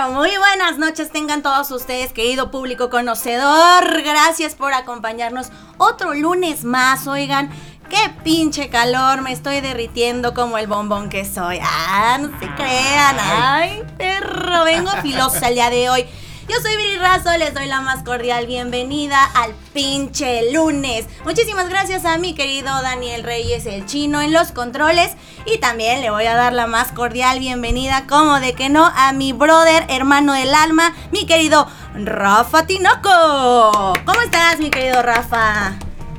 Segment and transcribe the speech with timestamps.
[0.00, 4.02] Pero muy buenas noches tengan todos ustedes, querido público conocedor.
[4.02, 7.50] Gracias por acompañarnos otro lunes más, oigan.
[7.90, 11.58] Qué pinche calor, me estoy derritiendo como el bombón que soy.
[11.62, 13.16] Ah, no se crean.
[13.20, 16.06] Ay, perro, vengo filosa el día de hoy.
[16.50, 21.06] Yo soy Viri Razo, les doy la más cordial bienvenida al pinche lunes.
[21.24, 25.12] Muchísimas gracias a mi querido Daniel Reyes, el chino, en los controles.
[25.46, 29.12] Y también le voy a dar la más cordial bienvenida, como de que no, a
[29.12, 33.94] mi brother, hermano del alma, mi querido Rafa Tinoco.
[34.04, 35.74] ¿Cómo estás, mi querido Rafa?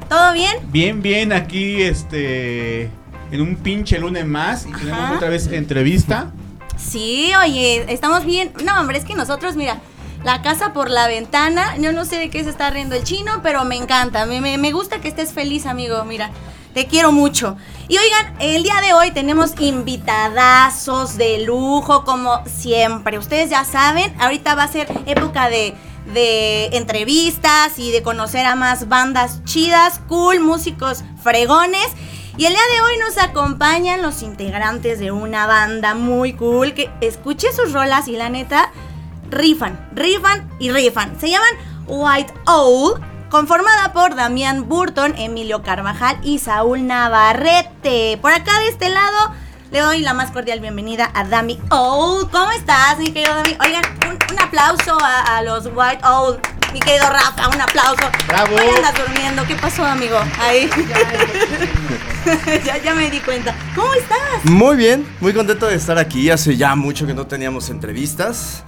[0.08, 0.56] ¿Todo bien?
[0.72, 2.84] Bien, bien, aquí este.
[3.34, 5.14] En un pinche lunes más y tenemos Ajá.
[5.16, 6.32] otra vez entrevista.
[6.78, 8.54] Sí, oye, estamos bien.
[8.64, 9.82] No, hombre, es que nosotros, mira,
[10.24, 11.76] la casa por la ventana.
[11.78, 14.26] Yo no sé de qué se está riendo el chino, pero me encanta.
[14.26, 16.04] Me, me- me gusta que estés feliz, amigo.
[16.06, 16.30] Mira,
[16.74, 17.58] te quiero mucho.
[17.88, 23.18] Y oigan, el día de hoy tenemos invitadazos de lujo, como siempre.
[23.18, 25.76] Ustedes ya saben, ahorita va a ser época de,
[26.14, 31.88] de entrevistas y de conocer a más bandas chidas, cool, músicos fregones.
[32.38, 36.90] Y el día de hoy nos acompañan los integrantes de una banda muy cool que
[37.02, 38.72] escuché sus rolas y la neta
[39.32, 41.20] rifan, rifan y rifan.
[41.20, 41.50] Se llaman
[41.88, 48.20] White Owl, conformada por Damián Burton, Emilio Carvajal y Saúl Navarrete.
[48.22, 49.34] Por acá de este lado
[49.72, 52.30] le doy la más cordial bienvenida a Dami Owl.
[52.30, 53.58] ¿Cómo estás, mi querido Dami?
[53.66, 56.40] Oigan, un, un aplauso a, a los White Owl.
[56.74, 58.04] Mi querido Rafa, un aplauso.
[58.28, 58.58] Bravo.
[58.58, 59.46] Ahí andas durmiendo.
[59.46, 60.18] ¿Qué pasó, amigo?
[60.40, 60.70] Ahí.
[62.66, 63.54] ya, ya me di cuenta.
[63.76, 64.44] ¿Cómo estás?
[64.44, 66.30] Muy bien, muy contento de estar aquí.
[66.30, 68.64] Hace ya mucho que no teníamos entrevistas.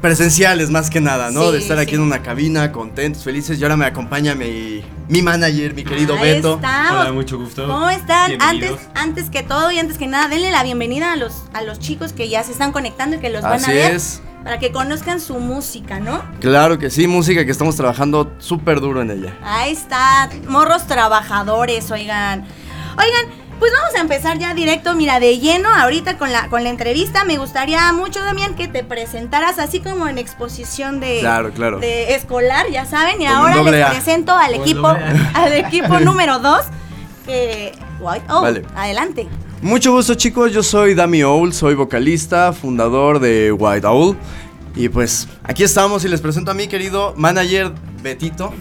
[0.00, 1.46] Presenciales más que nada, ¿no?
[1.46, 1.96] Sí, de estar aquí sí.
[1.96, 3.58] en una cabina, contentos, felices.
[3.58, 6.54] Y ahora me acompaña mi, mi manager, mi querido Ahí Beto.
[6.54, 7.00] estamos.
[7.00, 7.66] Hola, mucho gusto.
[7.66, 8.40] ¿Cómo están?
[8.40, 11.78] Antes, antes que todo y antes que nada, denle la bienvenida a los, a los
[11.80, 13.94] chicos que ya se están conectando y que los van a ver.
[13.96, 14.22] es.
[14.44, 16.22] Para que conozcan su música, ¿no?
[16.40, 19.36] Claro que sí, música que estamos trabajando súper duro en ella.
[19.42, 22.46] Ahí está, morros trabajadores, oigan.
[22.96, 23.26] Oigan,
[23.58, 27.24] pues vamos a empezar ya directo, mira, de lleno, ahorita con la, con la entrevista.
[27.24, 31.78] Me gustaría mucho, Damián, que te presentaras así como en exposición de, Claro, claro.
[31.80, 33.20] de escolar, ya saben.
[33.20, 33.90] Y Como ahora les A.
[33.90, 34.86] presento al Como equipo,
[35.34, 36.60] al equipo número 2,
[37.26, 38.42] que White Owl.
[38.42, 38.64] Vale.
[38.76, 39.28] Adelante.
[39.60, 44.16] Mucho gusto chicos, yo soy Dami Owl, soy vocalista, fundador de White Owl.
[44.76, 48.54] Y pues aquí estamos y les presento a mi querido manager Betito.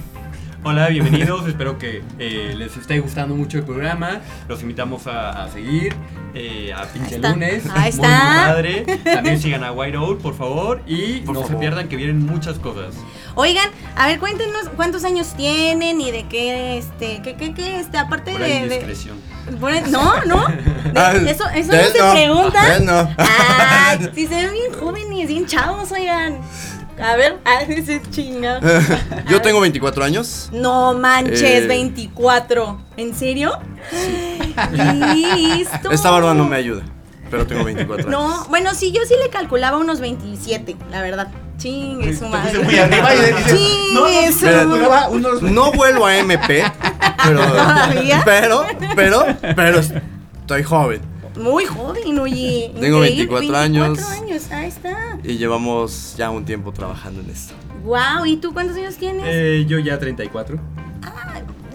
[0.63, 1.47] Hola, bienvenidos.
[1.47, 4.21] Espero que eh, les esté gustando mucho el programa.
[4.47, 5.95] Los invitamos a, a seguir
[6.33, 7.29] eh, a Pinche está.
[7.31, 7.63] Lunes.
[7.73, 8.07] Ahí Muy, está.
[8.27, 8.85] muy padre.
[9.03, 10.81] También sigan a White Owl, por favor.
[10.85, 12.95] Y Por no se pierdan que vienen muchas cosas.
[13.35, 17.97] Oigan, a ver, cuéntenos cuántos años tienen y de qué, este, qué, qué, qué, este,
[17.99, 19.17] aparte Por de, ahí de- indiscreción.
[19.59, 22.79] por ahí- no, no, de- Ah, eso, eso de no se no, pregunta.
[22.79, 23.09] de no.
[23.17, 26.39] Ay, si se ven bien jóvenes, bien chavos, oigan.
[27.01, 27.37] A ver,
[27.69, 28.59] ese chinga.
[29.29, 30.49] yo tengo 24 años.
[30.51, 31.67] No manches, Eh.
[31.67, 32.81] 24.
[32.97, 33.51] ¿En serio?
[34.71, 35.91] Listo.
[35.91, 36.83] Esta barba no me ayuda,
[37.29, 38.19] pero tengo 24 años.
[38.19, 41.27] No, bueno, sí, yo sí le calculaba unos 27, la verdad.
[41.57, 42.59] Chingue su madre.
[42.59, 46.63] muy arriba y dices, Chingue no, no, su unos- No vuelvo a MP,
[47.23, 47.41] pero.
[47.47, 48.21] ¿Todavía?
[48.25, 48.65] Pero,
[48.95, 49.25] pero,
[49.55, 51.01] pero estoy joven.
[51.37, 52.71] Muy joven, oye.
[52.79, 53.87] Tengo increíble, 24 años.
[53.97, 55.17] 24 años, ahí está.
[55.23, 57.53] Y llevamos ya un tiempo trabajando en esto.
[57.83, 59.23] Wow, ¿y tú cuántos años tienes?
[59.27, 60.59] Eh, yo ya 34.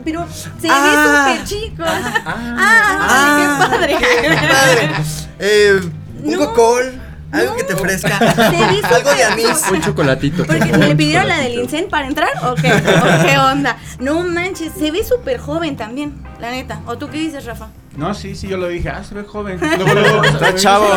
[0.04, 0.26] Pero
[0.60, 1.32] se Ah.
[1.36, 1.82] ve súper chico.
[1.86, 3.94] Ah, qué padre.
[4.50, 4.90] Padre.
[5.38, 5.80] Eh,
[6.24, 6.38] un No.
[6.38, 7.56] cocol, algo No.
[7.56, 8.16] que te ofrezca.
[8.18, 9.64] Algo de anís.
[9.70, 10.44] Un chocolatito.
[10.44, 12.72] Porque por favor, le pidieron la del Incen para entrar o qué?
[12.72, 13.76] ¿O qué onda?
[14.00, 16.80] No manches, se ve súper joven también, la neta.
[16.86, 17.68] ¿O tú qué dices, Rafa?
[17.96, 18.88] No, sí, sí, yo lo dije.
[18.88, 19.58] Ah, se ve joven.
[19.78, 20.88] Luego, luego, Está chavo.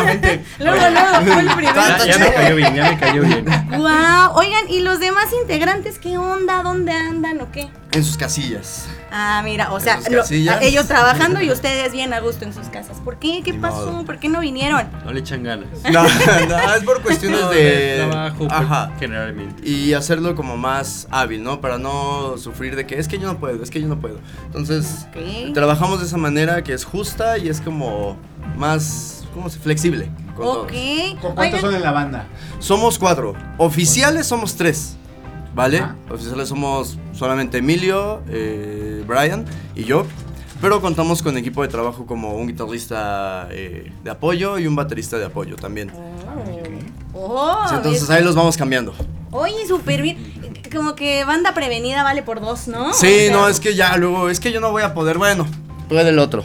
[0.58, 1.74] Luego, luego, fue el primero.
[1.74, 3.44] Ya, ya me cayó bien, ya me cayó bien.
[3.70, 6.62] Wow, oigan, ¿y los demás integrantes qué onda?
[6.62, 7.68] ¿Dónde andan o qué?
[7.96, 8.86] En sus casillas.
[9.10, 10.22] Ah, mira, o sea, lo-
[10.60, 12.98] ellos trabajando y ustedes bien a gusto en sus casas.
[13.02, 13.40] ¿Por qué?
[13.42, 13.90] ¿Qué Ni pasó?
[13.90, 14.04] modo.
[14.04, 14.86] ¿Por qué no vinieron?
[15.04, 15.68] No le echan ganas.
[15.90, 18.04] No, no, es por cuestiones No, de.
[18.08, 18.92] trabajo, pues, Ajá.
[18.98, 19.66] generalmente.
[19.68, 21.60] Y hacerlo como más hábil, ¿no?
[21.60, 24.18] Para no sufrir de que es que yo no puedo, es que yo no puedo.
[24.44, 25.06] Entonces,
[25.54, 28.18] trabajamos de esa manera que es justa y es como
[28.56, 29.58] más, ¿cómo se?
[29.58, 30.10] Flexible.
[30.36, 30.72] Con Ok.
[30.72, 31.34] todos.
[31.34, 32.26] ¿Cuántos Oigan, son en la banda?
[32.58, 33.34] Somos cuatro.
[33.56, 34.96] Oficiales somos tres.
[35.56, 35.78] ¿Vale?
[35.78, 35.96] Ajá.
[36.10, 39.44] Oficiales somos solamente Emilio, eh, Brian
[39.74, 40.04] y yo.
[40.60, 45.18] Pero contamos con equipo de trabajo como un guitarrista eh, de apoyo y un baterista
[45.18, 45.90] de apoyo también.
[47.12, 48.94] Oh, Sí, entonces es- ahí los vamos cambiando.
[49.32, 50.18] Oye, súper bien.
[50.72, 52.92] Como que banda prevenida vale por dos, ¿no?
[52.92, 55.18] Sí, O sea, no, es que ya luego, es que yo no voy a poder,
[55.18, 55.46] bueno,
[55.88, 56.44] puede el otro.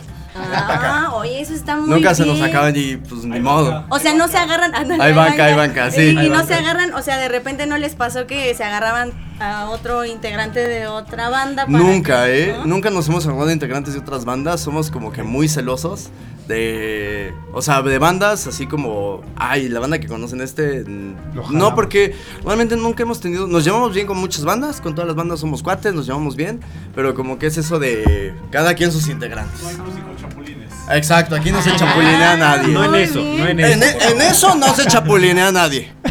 [0.53, 3.85] Ah, oye, eso está muy Nunca se nos acaban y pues ni modo.
[3.89, 4.73] O sea, no se agarran.
[5.01, 6.09] Hay banca, hay banca, sí.
[6.09, 6.45] Y, no banca.
[6.47, 10.59] se agarran, o sea, de repente no les pasó que se agarraban a otro integrante
[10.67, 11.65] de otra banda.
[11.65, 12.55] para Nunca, que- ¿eh?
[12.59, 12.65] ¿no?
[12.65, 14.61] Nunca nos hemos agarrado de integrantes de otras bandas.
[14.61, 16.09] Somos como que muy celosos
[16.47, 17.33] de.
[17.53, 19.21] O sea, de bandas así como.
[19.35, 20.83] Ay, la banda que conocen este.
[20.85, 23.47] No, porque realmente nunca hemos tenido.
[23.47, 24.79] Nos llevamos bien con muchas bandas.
[24.81, 26.59] Con todas las bandas somos cuates, nos llevamos bien.
[26.93, 28.33] Pero como que es eso de.
[28.51, 29.59] Cada quien sus integrantes.
[30.89, 32.67] Exacto, aquí no se chapulina a nadie.
[32.73, 34.07] No en eso, no en eso.
[34.09, 35.91] en eso no se chapulinea a nadie.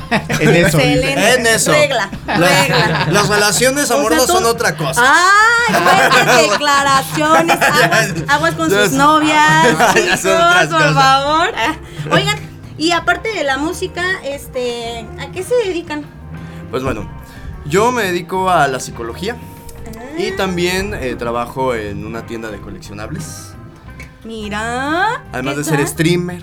[0.41, 0.79] En eso.
[0.79, 1.35] Excelente.
[1.35, 1.71] En eso.
[1.71, 3.07] Regla, La- regla.
[3.11, 5.03] las relaciones O sea, amorosas tú- son otra cosa.
[5.05, 7.57] Ay, declaraciones.
[7.61, 10.21] Aguas, aguas con sus novias, chicos,
[10.71, 11.51] por favor.
[11.57, 11.77] Ah,
[12.11, 12.37] Oigan,
[12.77, 16.05] y aparte de la música, este, ¿a qué se dedican?
[16.71, 17.09] Pues bueno,
[17.67, 19.37] yo me dedico a la psicología
[19.97, 20.19] Ah.
[20.21, 23.50] y también eh, trabajo en una tienda de coleccionables.
[24.25, 25.23] Mira.
[25.33, 25.89] Además ¿qué de ser tal?
[25.89, 26.43] streamer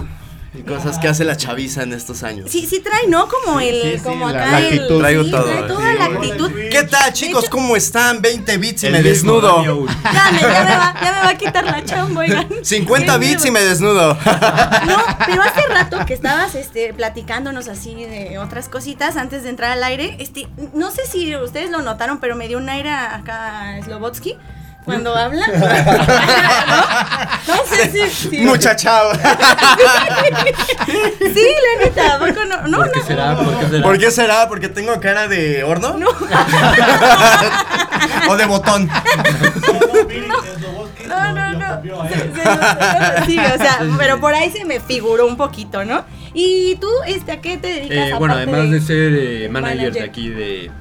[0.54, 2.50] y cosas que hace la chaviza en estos años.
[2.50, 3.28] Sí, sí trae, ¿no?
[3.28, 4.66] Como el, sí, sí, como la- acá la el.
[4.66, 5.00] actitud.
[5.00, 5.98] Traigo sí, todo, trae toda sí.
[6.00, 6.52] la actitud.
[6.72, 7.50] ¿Qué tal chicos?
[7.50, 8.22] ¿Cómo están?
[8.24, 9.64] 20 bits y me desnudo.
[9.64, 9.72] Ya
[10.32, 12.48] me, ya, me va, ya me va a quitar la chamba, oigan.
[12.64, 14.16] 50 Qué bits y me desnudo.
[14.16, 14.98] No,
[15.28, 19.84] pero hace rato que estabas este, platicándonos así de otras cositas antes de entrar al
[19.84, 23.84] aire, este, no sé si ustedes lo notaron, pero me dio un aire acá a
[23.84, 24.36] Slobotsky
[24.88, 25.46] cuando habla.
[27.46, 27.56] ¿No?
[27.56, 28.10] No sé si.
[28.30, 29.12] si- Muchachao.
[31.20, 32.68] Sí, la neta, ¿a poco no?
[32.68, 33.06] No, ¿Por qué no.
[33.06, 33.36] será?
[33.36, 33.84] ¿Por qué será?
[33.84, 34.48] ¿Por qué será?
[34.48, 35.98] ¿Porque tengo cara de horno?
[35.98, 36.08] No.
[38.30, 38.90] ¿O de botón?
[41.08, 41.82] No, no, no.
[43.26, 46.06] Sí, o sea, pero por ahí se me figuró un poquito, ¿no?
[46.34, 48.10] ¿Y tú, este, a qué te dedicas?
[48.10, 49.94] Eh, bueno, además de ser eh, manager, Manager.
[49.94, 50.72] de aquí de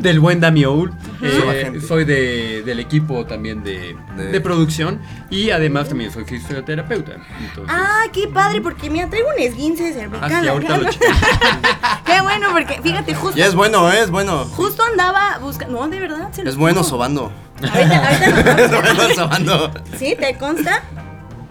[0.00, 0.92] del buen Dami Oul,
[1.22, 5.00] eh, soy de, del equipo también de, De- de producción
[5.30, 7.12] y además también soy fisioterapeuta.
[7.40, 10.30] Entonces, Ah, qué padre, porque mira, traigo un esguince cervical.
[10.32, 10.82] ah, sí, ahorita acá.
[10.84, 10.90] lo.
[12.06, 14.00] Qué bueno, porque fíjate, justo, Y es bueno, ¿eh?
[14.02, 14.44] es bueno.
[14.46, 15.80] justo andaba buscando.
[15.80, 17.30] No, de verdad, se Es bueno sobando.
[17.62, 19.70] Ahorita, ahorita Es bueno sobando.
[19.98, 20.16] ¿Sí?
[20.18, 20.82] ¿Te consta?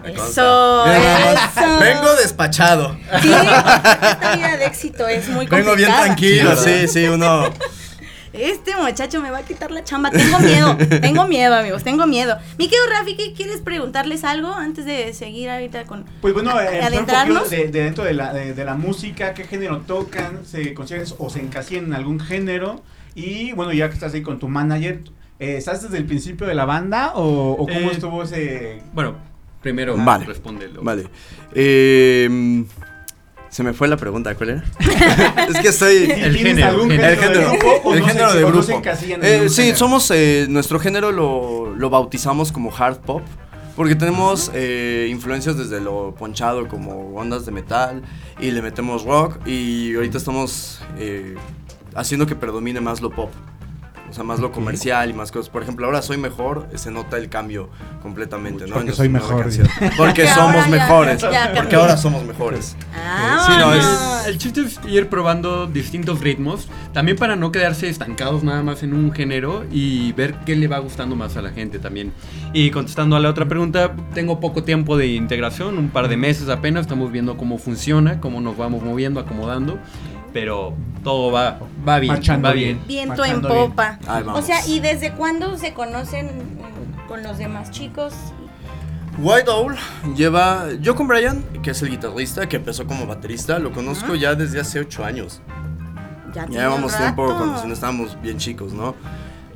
[0.04, 0.84] Eso.
[1.80, 2.96] Vengo despachado.
[3.20, 5.58] Sí, esta vida de éxito es muy complicada.
[5.62, 7.52] Vengo bien tranquilo, sí, sí, uno.
[8.32, 10.10] Este muchacho me va a quitar la chamba.
[10.10, 12.36] Tengo miedo, tengo miedo, amigos, tengo miedo.
[12.58, 16.04] Mi querido Rafi, ¿qué quieres preguntarles algo antes de seguir ahorita con.
[16.20, 17.48] Pues bueno, eh, adentrarnos?
[17.50, 21.30] de, de dentro de la, de, de la música, qué género tocan, se consideran o
[21.30, 22.82] se encasillan en algún género.
[23.14, 25.00] Y bueno, ya que estás ahí con tu manager,
[25.40, 28.82] eh, ¿estás desde el principio de la banda o, o cómo Eh, estuvo ese...?
[28.92, 29.16] Bueno,
[29.62, 30.24] primero Vale.
[30.26, 30.82] respóndelo.
[30.82, 31.06] Vale.
[31.54, 32.64] Eh,
[33.50, 34.64] se me fue la pregunta, ¿cuál era?
[35.48, 36.06] es que estoy.
[36.06, 37.52] ¿Sí el género, algún el género,
[37.92, 38.82] el género de no grupo.
[39.22, 43.22] Eh, sí, somos, eh, nuestro género lo, lo bautizamos como hard pop,
[43.78, 48.02] porque tenemos eh, influencias desde lo ponchado como ondas de metal
[48.40, 51.36] y le metemos rock y ahorita estamos eh,
[51.94, 53.30] haciendo que predomine más lo pop.
[54.10, 55.50] O sea, más lo comercial y más cosas.
[55.50, 57.68] Por ejemplo, ahora soy mejor, se nota el cambio
[58.02, 58.74] completamente, ¿no?
[58.74, 59.68] Porque soy mejor, canción.
[59.96, 61.20] Porque Que somos ya- mejores.
[61.20, 62.76] ya porque ahora somos mejores.
[62.96, 67.88] Ah, Sí, no, es- El chiste es ir probando distintos ritmos, también para no quedarse
[67.88, 71.50] estancados nada más en un género y ver qué le va gustando más a la
[71.50, 72.12] gente también.
[72.52, 76.48] Y contestando a la otra pregunta, tengo poco tiempo de integración, un par de meses
[76.50, 79.78] apenas, estamos viendo cómo funciona, cómo nos vamos moviendo, acomodando,
[80.32, 82.80] pero todo va, va bien, Marchando va bien.
[82.86, 83.06] bien.
[83.06, 83.52] Viento en bien.
[83.52, 83.98] popa.
[84.06, 84.38] Vamos.
[84.38, 88.14] O sea, ¿y desde cuándo se conocen mm, con los demás chicos?
[89.20, 89.76] White Owl
[90.16, 90.66] lleva.
[90.80, 94.60] Yo con Brian, que es el guitarrista, que empezó como baterista, lo conozco ya desde
[94.60, 95.40] hace 8 años.
[96.34, 98.94] Ya, Ya llevamos tiempo cuando estábamos bien chicos, ¿no?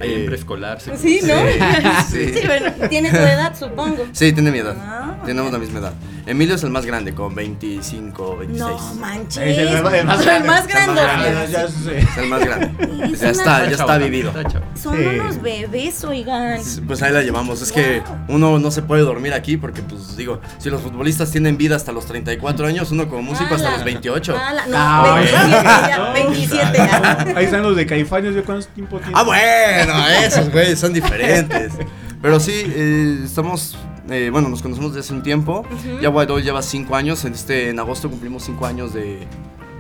[0.01, 0.81] Ahí en Eh, preescolar.
[0.81, 1.35] se- Sí, ¿no?
[2.11, 2.33] Sí.
[2.35, 4.05] Sí, bueno, tiene tu edad, supongo.
[4.13, 4.75] Sí, tiene mi edad.
[4.81, 5.15] Ah.
[5.25, 5.93] Tenemos la misma edad.
[6.25, 8.59] Emilio es el más grande, con 25, 26.
[8.71, 9.39] No manches.
[9.43, 10.25] Es el, el más el más
[10.69, 11.01] grande.
[11.03, 11.03] grande.
[11.03, 11.99] Ah, ya sé.
[11.99, 12.71] Es el más grande.
[13.13, 14.33] Es ya una- está, ya está vivido.
[14.81, 15.05] Son Sí.
[15.05, 16.61] unos bebés, oigan.
[16.87, 17.61] Pues ahí la llevamos.
[17.61, 21.57] Es que uno no se puede dormir aquí porque, pues digo, si los futbolistas tienen
[21.57, 24.37] vida hasta los 34 años, uno como músico hasta los 28.
[24.39, 27.35] Ala, no, Ah, 27 ya, no, 27 ya.
[27.37, 29.17] Ahí están los de Caifanes, ¿yo cuánto tiempo tienen?
[29.17, 31.73] Ah, bueno, esos güeyes son diferentes.
[32.23, 33.77] Pero sí, eh, estamos,
[34.09, 35.65] eh, bueno, nos conocemos desde hace un tiempo.
[36.01, 37.25] Ya White Owl lleva cinco años.
[37.25, 39.27] En, este, en agosto cumplimos cinco años de,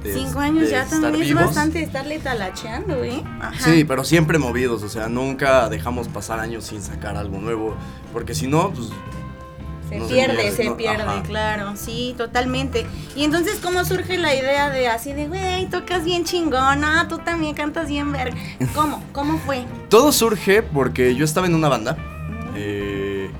[0.02, 3.22] de- Cinco años de ya también es bastante estarle talacheando, ¿eh?
[3.40, 3.64] Ajá.
[3.64, 7.76] Sí, pero siempre movidos, o sea, nunca dejamos pasar años sin sacar algo nuevo,
[8.12, 8.88] porque si no, pues
[9.88, 10.76] Se no se pierde, se ¿no?
[10.76, 11.22] pierde, Ajá.
[11.22, 12.84] claro, sí, totalmente.
[13.14, 17.18] Y entonces, ¿cómo surge la idea de así de, güey, tocas bien chingón, ah, tú
[17.18, 18.36] también cantas bien verga?
[18.74, 19.00] ¿Cómo?
[19.12, 19.64] ¿Cómo fue?
[19.88, 21.96] Todo surge porque yo estaba en una banda
[22.56, 23.30] eh,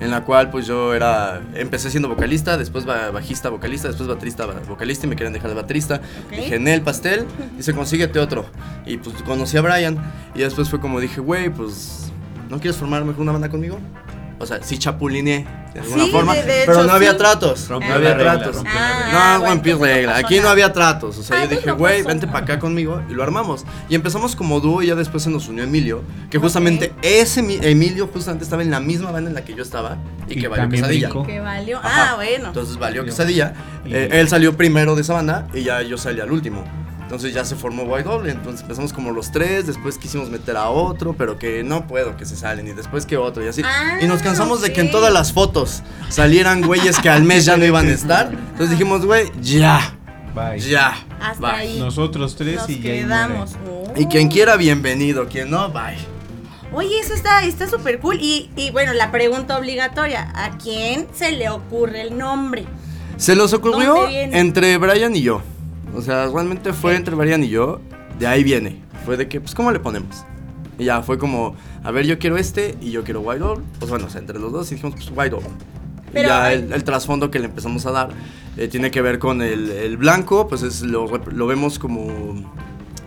[0.00, 4.46] en la cual pues yo era, empecé siendo vocalista, después ba- bajista, vocalista, después baterista,
[4.46, 6.00] ba- vocalista y me querían dejar de baterista.
[6.26, 6.30] Ok.
[6.36, 7.26] Dije, en el pastel
[7.58, 8.46] y se consíguete otro.
[8.86, 9.98] Y pues conocí a Brian
[10.34, 12.10] y después fue como dije, güey, pues
[12.48, 13.78] ¿no quieres formar mejor una banda conmigo?
[14.42, 17.18] O sea, sí chapulineé de alguna Sí, forma, de- de pero hecho, no había sí.
[17.18, 17.68] tratos.
[17.68, 18.62] No había regla, tratos.
[18.66, 19.10] Ah.
[19.12, 20.16] No, bueno, One Piece entonces regla.
[20.16, 21.18] Aquí no había tratos.
[21.18, 23.66] O sea, Ay, yo pues dije, güey, vente para acá conmigo y lo armamos.
[23.90, 26.02] Y empezamos como dúo y ya después se nos unió Emilio.
[26.30, 29.62] Que justamente ese Mi- Emilio justamente estaba en la misma banda en la que yo
[29.62, 31.08] estaba y, Y que valió quesadilla.
[31.10, 31.26] brincó.
[31.26, 31.78] Que valió.
[31.78, 32.12] Ajá.
[32.12, 32.46] Ah, bueno.
[32.48, 33.52] Entonces valió quesadilla.
[33.84, 36.64] Eh, él salió primero de esa banda y ya yo salí al último.
[37.10, 40.70] Entonces ya se formó White Hole, entonces empezamos como los tres, después quisimos meter a
[40.70, 43.62] otro, pero que no puedo, que se salen, y después que otro, y así.
[43.64, 47.46] Ah, y nos cansamos de que en todas las fotos salieran güeyes que al mes
[47.46, 48.30] ya no iban a estar.
[48.32, 49.98] Entonces dijimos, güey, ya,
[50.36, 50.60] Bye.
[50.60, 51.04] ya.
[51.20, 51.50] Hasta bye.
[51.50, 51.78] ahí.
[51.80, 53.56] Nosotros tres Nos y quedamos.
[53.68, 53.92] Oh.
[53.96, 55.98] Y quien quiera, bienvenido, quien no, bye.
[56.72, 58.18] Oye, eso está está súper cool.
[58.20, 62.66] Y, y bueno, la pregunta obligatoria: ¿a quién se le ocurre el nombre?
[63.16, 65.42] Se los ocurrió entre Brian y yo.
[65.94, 67.80] O sea, realmente fue entre Brian y yo.
[68.18, 68.80] De ahí viene.
[69.04, 70.24] Fue de que, pues, ¿cómo le ponemos?
[70.78, 73.62] Y ya fue como, a ver, yo quiero este y yo quiero White Hole.
[73.78, 75.36] Pues bueno, o sea, entre los dos y dijimos, pues, White
[76.12, 78.10] Pero, ya el, el trasfondo que le empezamos a dar
[78.56, 82.06] eh, tiene que ver con el, el blanco, pues es, lo vemos como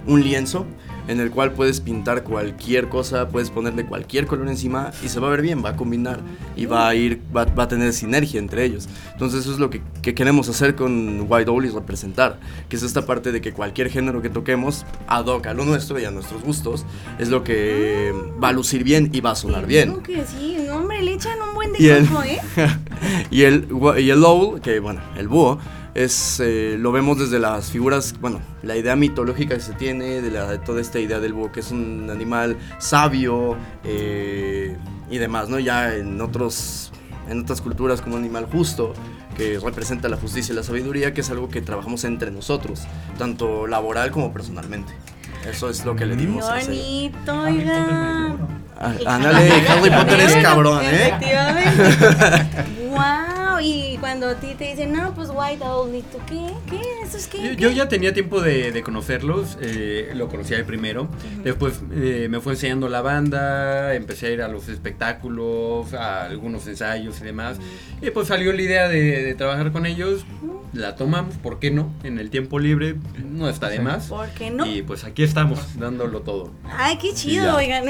[0.05, 0.65] un lienzo
[1.07, 5.27] en el cual puedes pintar cualquier cosa, puedes ponerle cualquier color encima y se va
[5.27, 6.19] a ver bien, va a combinar
[6.55, 8.87] y va a ir, va, va a tener sinergia entre ellos.
[9.11, 12.83] Entonces eso es lo que, que queremos hacer con White Owl y representar, que es
[12.83, 16.11] esta parte de que cualquier género que toquemos, ad hoc a lo nuestro y a
[16.11, 16.85] nuestros gustos,
[17.19, 20.01] es lo que va a lucir bien y va a sonar bien.
[20.01, 22.39] Que sí, hombre, le echan un buen Y de el, coco, ¿eh?
[23.31, 23.67] y el,
[23.99, 25.59] y el owl, que bueno, el búho,
[25.95, 30.31] es, eh, lo vemos desde las figuras, bueno, la idea mitológica que se tiene, de,
[30.31, 34.77] la, de toda esta idea del búho, que es un animal sabio eh,
[35.09, 35.59] y demás, ¿no?
[35.59, 36.91] Ya en otros...
[37.29, 38.93] En otras culturas como un animal justo,
[39.37, 42.81] que representa la justicia y la sabiduría, que es algo que trabajamos entre nosotros,
[43.17, 44.91] tanto laboral como personalmente.
[45.49, 48.35] Eso es lo que le dimos a Bonito, oiga.
[48.77, 51.07] Ah, Ándale, Harry Potter es cabrón, ¿eh?
[51.07, 52.65] Efectivamente.
[52.89, 53.32] wow,
[53.63, 56.47] y cuando a ti te dicen, no, pues White Owl, ¿y tú qué?
[56.69, 56.81] ¿Qué?
[57.01, 57.37] ¿Eso es qué?
[57.37, 57.55] Yo, ¿Qué?
[57.55, 61.07] yo ya tenía tiempo de, de conocerlos, eh, lo conocía el primero.
[61.43, 66.67] Después eh, me fue enseñando la banda, empecé a ir a los espectáculos, a algunos
[66.67, 67.57] ensayos y demás.
[68.01, 70.25] Y pues salió la idea de, de trabajar con ellos.
[70.73, 71.93] La tomamos, ¿por qué no?
[72.03, 74.07] En el tiempo libre no está de más.
[74.07, 74.65] ¿Por qué no?
[74.65, 76.51] Y pues aquí estamos, dándolo todo.
[76.67, 77.85] Ay, qué chido, oigan.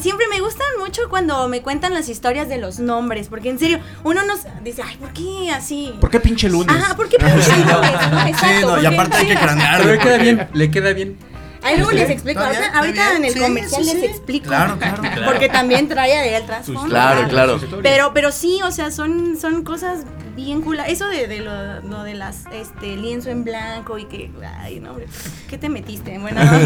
[0.00, 3.80] Siempre me gustan mucho cuando me cuentan las historias de los nombres, porque en serio,
[4.04, 5.94] uno nos dice, ay, ¿por qué así?
[6.00, 6.74] ¿Por qué pinche lunes?
[6.74, 7.66] Ajá, ¿por qué pinche lunes?
[8.10, 9.92] No, Sí, no, y aparte hay que Pero cranearle.
[9.92, 11.18] le queda bien, le queda bien.
[11.64, 12.40] Ahí luego les explico.
[12.42, 14.48] Está Ahorita, en el Sí, comercial sí, les explico.
[14.48, 15.22] Claro, claro, claro.
[15.26, 16.88] Porque también trae ahí el trasfondo.
[16.88, 17.60] Claro, claro.
[17.82, 20.00] Pero, pero sí, o sea, son, son cosas
[20.34, 20.80] bien cool.
[20.80, 24.90] Eso de, de lo, lo de las este lienzo en blanco y que, ay, no,
[24.90, 25.06] hombre,
[25.48, 26.18] ¿qué te metiste?
[26.18, 26.60] Bueno, no.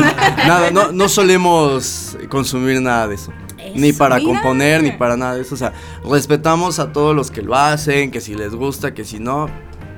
[0.46, 3.32] Nada, no, no solemos consumir nada de eso.
[3.58, 4.28] Eso, ni para mira.
[4.32, 5.54] componer, ni para nada de eso.
[5.54, 5.72] O sea,
[6.08, 9.48] respetamos a todos los que lo hacen, que si les gusta, que si no,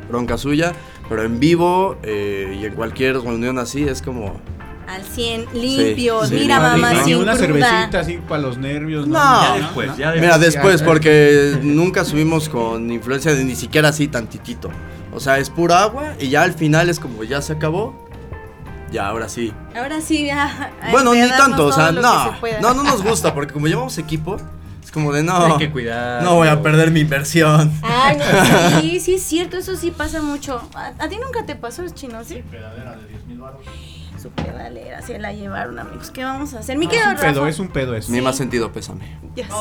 [0.08, 0.72] bronca suya.
[1.08, 4.40] Pero en vivo eh, y en cualquier reunión así es como...
[4.88, 6.28] Al 100, limpios.
[6.30, 7.46] sí, Mira, no, mamá, no, Ni sin una cruda.
[7.46, 9.06] cervecita así para los nervios.
[9.06, 9.14] No.
[9.18, 10.20] Ya después, ya después.
[10.22, 14.70] Mira, después, porque nunca subimos con influencia de ni siquiera así tantitito.
[15.12, 18.08] O sea, es pura agua y ya al final es como ya se acabó.
[18.90, 19.52] Ya, ahora sí.
[19.76, 20.72] Ahora sí, ya.
[20.90, 22.32] Bueno, ni tanto, o sea, no.
[22.62, 24.38] No, no nos gusta, porque como llevamos equipo,
[24.82, 25.36] es como de no.
[25.36, 26.22] Hay que cuidar.
[26.22, 27.70] No voy a perder mi inversión.
[27.82, 30.62] Ay, no, sí, sí es cierto, eso sí pasa mucho.
[30.74, 32.24] ¿A, a ti nunca te pasó, chino?
[32.24, 32.42] Sí.
[34.20, 36.10] Su pedalera, se la llevaron, amigos.
[36.10, 36.76] ¿Qué vamos a hacer?
[36.76, 37.48] Mi Es querido un pedo, Rafa.
[37.50, 38.10] es un pedo eso.
[38.12, 39.16] Ni más sentido, pésame.
[39.36, 39.52] Ya sé.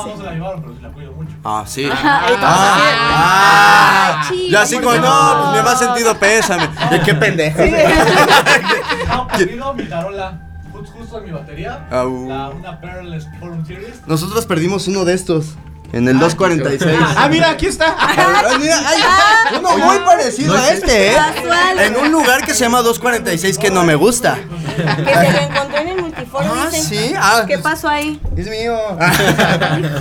[1.44, 1.84] Ah, sí.
[1.84, 6.68] Entonces, Ah, Ay, chido, ya así como, no, pues mi más sentido, pésame.
[6.92, 7.60] De qué pendejo.
[9.08, 10.42] No, perdido mi tarola.
[10.72, 11.88] Justo, en mi batería.
[11.90, 14.02] La, una Peerless Forum Series.
[14.08, 15.56] Nosotros perdimos uno de estos.
[15.94, 16.98] En el 246.
[17.18, 17.96] Ah, mira, aquí está.
[17.98, 21.16] Ah, mira, hay uno muy parecido a este, ¿eh?
[21.16, 21.80] Casual.
[21.80, 24.38] En un lugar que se llama 246 que no me gusta.
[24.76, 26.50] Que se lo encontró en el multiforme.
[26.52, 28.20] Ah, dicen, sí, ah, ¿Qué pasó ahí?
[28.36, 28.76] Es mío.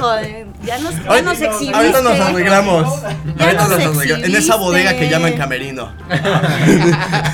[0.00, 1.76] Joder, ya nos, ya Ahorita- nos exhibiste.
[1.76, 3.02] Ahorita nos arreglamos.
[3.36, 4.24] Ya Ahorita nos nos arreglamos.
[4.28, 5.92] En esa bodega que llaman camerino.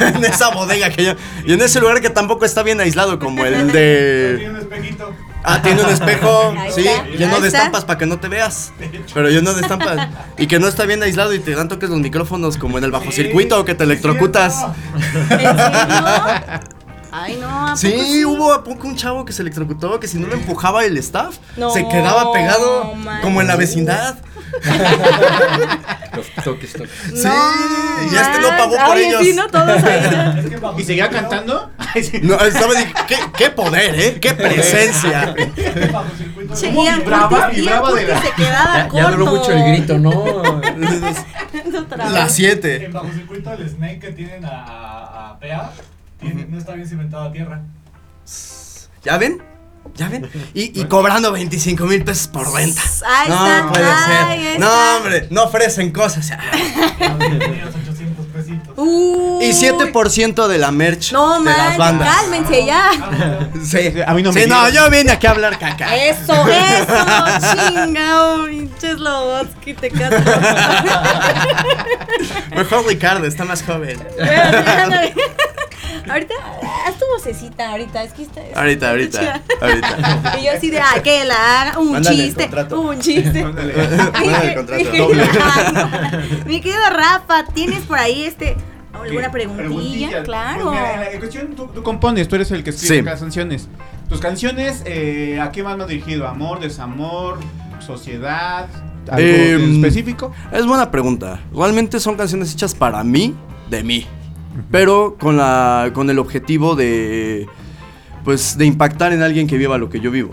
[0.00, 1.22] en esa bodega que llaman.
[1.46, 4.46] Y en ese lugar que tampoco está bien aislado, como el Tiene de.
[4.50, 5.12] un espejito.
[5.44, 7.58] Ah, tiene un espejo, Ahí sí, está, lleno de está.
[7.58, 8.72] estampas para que no te veas.
[9.12, 10.08] Pero lleno de estampas.
[10.38, 12.90] Y que no está bien aislado y te dan toques los micrófonos como en el
[12.90, 14.64] bajo circuito o que te electrocutas.
[14.94, 15.50] ¿En serio?
[17.14, 20.28] Ay, no, ¿a Sí, hubo a poco un chavo que se electrocutó, que si no
[20.28, 23.20] lo empujaba el staff, No, se quedaba pegado man.
[23.20, 24.16] como en la vecindad.
[26.16, 26.90] Los toques, toques.
[27.14, 27.28] Sí,
[28.12, 29.22] y este no pagó por ellos.
[29.22, 30.38] sí, no todos ahí.
[30.38, 31.70] Es que bajo ¿Y seguía cantando?
[32.22, 32.74] No, estaba
[33.06, 34.18] ¿qué, qué poder, ¿eh?
[34.20, 35.34] ¡Qué presencia!
[35.36, 37.48] es que bajo circuito- Che, ¿Cómo vibraba?
[37.48, 38.96] Vibraba de la- se quedaba Ya, corto.
[39.06, 40.60] ya duró mucho el grito, ¿no?
[42.12, 42.84] Las 7.
[42.86, 45.72] En bajo circuito el snake que tienen a, a, a PA
[46.20, 47.60] tiene- no está bien cimentado a tierra.
[49.04, 49.42] ¿Ya ven?
[49.94, 50.28] ¿Ya ven?
[50.54, 52.80] Y, y cobrando 25 mil pesos por renta.
[53.06, 54.52] Ahí no está, puede ahí ser.
[54.54, 54.66] está.
[54.66, 56.30] No, hombre, no ofrecen cosas.
[56.98, 58.72] Tenía los 800 pesitos.
[58.76, 59.44] Uy.
[59.44, 62.14] Y 7% de la merch No, de las man, bandas.
[62.16, 62.90] cálmense ya.
[63.64, 65.94] Sí, A mí no me Sí, no, yo vine aquí a hablar caca.
[65.96, 70.16] Eso, eso, chingao, pinches Lobotsky, te caso.
[72.56, 73.98] Mejor Ricardo, está más joven.
[76.10, 76.34] Ahorita,
[76.86, 78.40] haz tu vocecita ahorita, es que está...
[78.42, 80.36] está Ahorita, ahorita, ahorita.
[80.40, 83.42] Y yo así de, ah, que la haga, un Mándale chiste, un chiste.
[83.44, 83.74] Ándale.
[84.12, 85.88] Mándale el contrato.
[86.46, 88.56] Mi querido Rafa, ¿tienes por ahí este
[88.92, 90.22] alguna preguntilla?
[90.22, 90.64] Claro.
[90.64, 93.02] Pues mira, en la cuestión, tú, tú compones, tú eres el que escribe Sí.
[93.02, 93.68] las canciones.
[94.08, 96.28] Tus canciones, eh, ¿a qué más me has dirigido?
[96.28, 97.38] ¿Amor, desamor,
[97.80, 98.68] sociedad?
[99.10, 100.32] ¿Algo Em, específico?
[100.52, 101.40] Es buena pregunta.
[101.54, 103.34] Realmente son canciones hechas para mí,
[103.68, 104.06] de mí.
[104.70, 107.46] Pero con la con el objetivo de
[108.24, 110.30] pues de impactar en alguien que viva lo que yo vivo.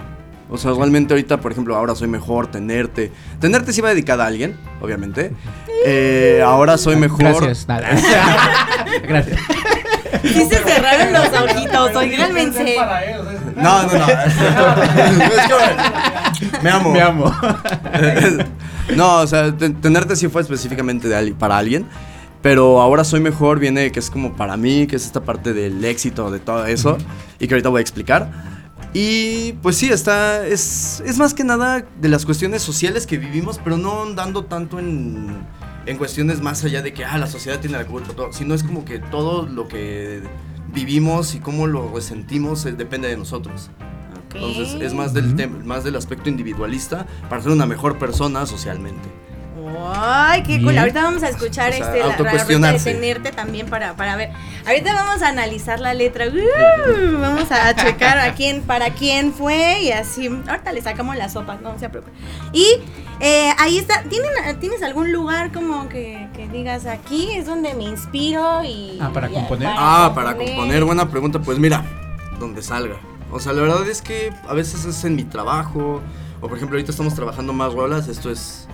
[0.52, 3.12] O sea, realmente ahorita, por ejemplo, ahora soy mejor, tenerte.
[3.40, 5.32] Tenerte sí va dedicada a alguien, obviamente.
[5.86, 7.20] Eh, ahora soy mejor.
[7.20, 7.68] Gracias.
[7.68, 7.88] Nada.
[9.08, 9.40] Gracias.
[10.24, 12.34] Sí se cerraron los ojitos, oigan,
[13.56, 14.06] No, no, no.
[15.30, 16.92] Es que, me amo.
[16.92, 17.36] Me amo.
[18.96, 21.86] no, o sea, te- tenerte sí fue específicamente de para alguien.
[22.42, 25.84] Pero ahora soy mejor, viene que es como para mí, que es esta parte del
[25.84, 26.98] éxito, de todo eso.
[27.40, 28.32] Y que ahorita voy a explicar.
[28.94, 30.48] Y pues sí, está.
[30.48, 34.80] Es, es más que nada de las cuestiones sociales que vivimos, pero no andando tanto
[34.80, 35.46] en,
[35.86, 38.64] en cuestiones más allá de que ah, la sociedad tiene la culpa, todo, sino es
[38.64, 40.24] como que todo lo que
[40.74, 43.70] vivimos y cómo lo resentimos eh, depende de nosotros.
[44.34, 49.10] Entonces es más del tema, más del aspecto individualista para ser una mejor persona socialmente.
[49.96, 50.78] Ay, qué cool.
[50.78, 52.94] Ahorita vamos a escuchar O sea, este, la, la rolita de autocuestionarse.
[52.94, 54.32] tenerte también para, para ver.
[54.68, 56.26] Ahorita vamos a analizar la letra.
[56.28, 60.28] Uh, vamos a checar a quién, para quién fue y así.
[60.48, 62.14] Ahorita le sacamos la sopa, no se preocupen.
[62.54, 62.66] Y
[63.20, 64.04] eh, ahí está.
[64.04, 64.30] ¿Tienen,
[64.60, 68.98] ¿Tienes algún lugar como que, que digas aquí es donde me inspiro y.
[69.02, 69.70] Ah, ¿para y- componer?
[69.72, 71.40] Ah, para componer, buena pregunta.
[71.40, 71.84] Pues mira,
[72.40, 72.96] donde salga.
[73.32, 76.02] O sea, la verdad es que a veces es en mi trabajo.
[76.42, 78.08] O por ejemplo, ahorita estamos trabajando más rolas.
[78.08, 78.68] Esto es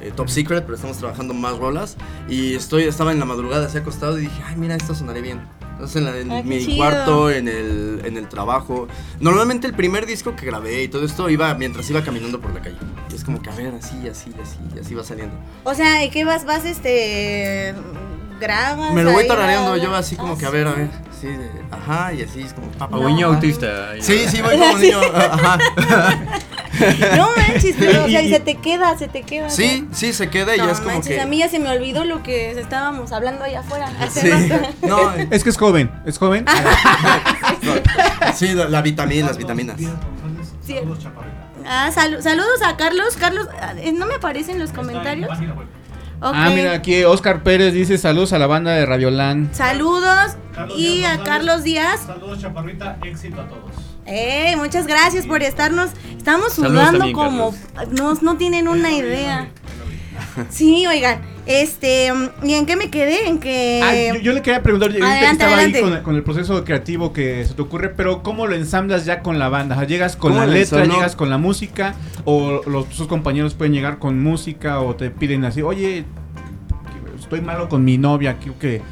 [0.00, 1.96] eh, top secret, pero estamos trabajando más rolas.
[2.28, 5.40] Y estoy, estaba en la madrugada así acostado y dije, ay, mira, esto sonaré bien.
[5.72, 6.76] Entonces en, la- en Ah, mi chido.
[6.78, 8.88] cuarto, en el, en el trabajo.
[9.20, 12.60] Normalmente el primer disco que grabé y todo esto iba mientras iba caminando por la
[12.60, 12.76] calle.
[13.10, 15.36] Y es como que a ver, así, así, así, así va saliendo.
[15.64, 16.44] O sea, ¿y qué vas?
[16.44, 17.74] ¿Vas este.
[18.40, 18.92] grabas?
[18.92, 20.88] Me lo voy tarareando yo así como Ah, que a ver, a ver.
[21.26, 22.96] De- ajá, y así es como papá.
[22.96, 23.92] O niño autista.
[24.00, 24.98] Sí, sí, voy como niño.
[25.14, 25.58] Ajá.
[27.16, 29.50] No manches, pero, o sea, y se te queda, se te queda.
[29.50, 31.20] Sí, sí, se queda y No ya es como manches, que.
[31.20, 33.90] a mí ya se me olvidó lo que estábamos hablando allá afuera.
[34.00, 34.48] Hace Sí.
[34.48, 34.68] rato.
[34.86, 36.44] No, Es que es joven, es joven.
[38.34, 39.76] sí, la, la vitamina, las vitaminas.
[40.64, 40.74] Sí.
[40.74, 41.34] Saludos, chaparrita.
[41.66, 43.16] Ah, salu- saludos a Carlos.
[43.18, 45.30] Carlos, ah, eh, ¿no me aparecen los comentarios?
[46.20, 49.50] Ah, mira, aquí Oscar Pérez dice saludos a la banda de Radiolán.
[49.52, 51.28] Saludos Carlos y Díaz a González.
[51.28, 52.00] Carlos Díaz.
[52.06, 52.98] Saludos, chaparrita.
[53.04, 53.70] Éxito a todos.
[54.06, 55.90] Eh, muchas gracias por estarnos.
[56.16, 57.54] Estamos sudando también, como
[57.92, 59.48] no, no tienen una idea.
[60.50, 63.26] Sí, oigan, este, ¿y en qué me quedé?
[63.28, 65.78] En que Ah, yo, yo le quería preguntar, ahorita que adelante, estaba adelante.
[65.78, 69.22] ahí con, con el proceso creativo que se te ocurre, pero ¿cómo lo ensamblas ya
[69.22, 69.74] con la banda?
[69.74, 71.94] O sea, ¿Llegas con ¿Cómo la letra, llegas con la música?
[72.24, 74.80] ¿O los, sus compañeros pueden llegar con música?
[74.80, 76.04] ¿O te piden así, oye,
[77.18, 78.82] estoy malo con mi novia, quiero que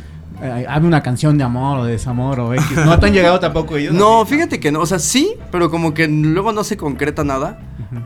[0.42, 2.64] eh, hable una canción de amor o de desamor o X?
[2.84, 3.94] ¿No te han llegado tampoco ellos?
[3.94, 4.34] No, Así.
[4.34, 7.58] fíjate que no, o sea, sí, pero como que luego no se concreta nada.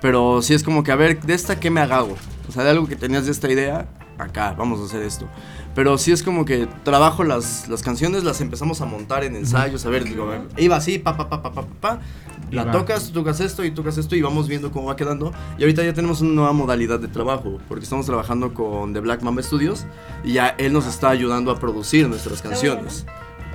[0.02, 2.14] Pero sí es como que, a ver, de esta qué me hago.
[2.48, 3.86] O sea, de algo que tenías de esta idea,
[4.20, 5.26] acá, vamos a hacer esto.
[5.74, 9.86] Pero sí es como que trabajo las, las canciones, las empezamos a montar en ensayos,
[9.86, 12.00] a ver, digo, iba así, pa, pa, pa, pa, pa, pa,
[12.50, 12.72] la va.
[12.72, 15.32] tocas, tú tocas esto y tocas esto y vamos viendo cómo va quedando.
[15.58, 19.22] Y ahorita ya tenemos una nueva modalidad de trabajo, porque estamos trabajando con The Black
[19.22, 19.86] Mamba Studios
[20.24, 23.06] y ya él nos está ayudando a producir nuestras canciones.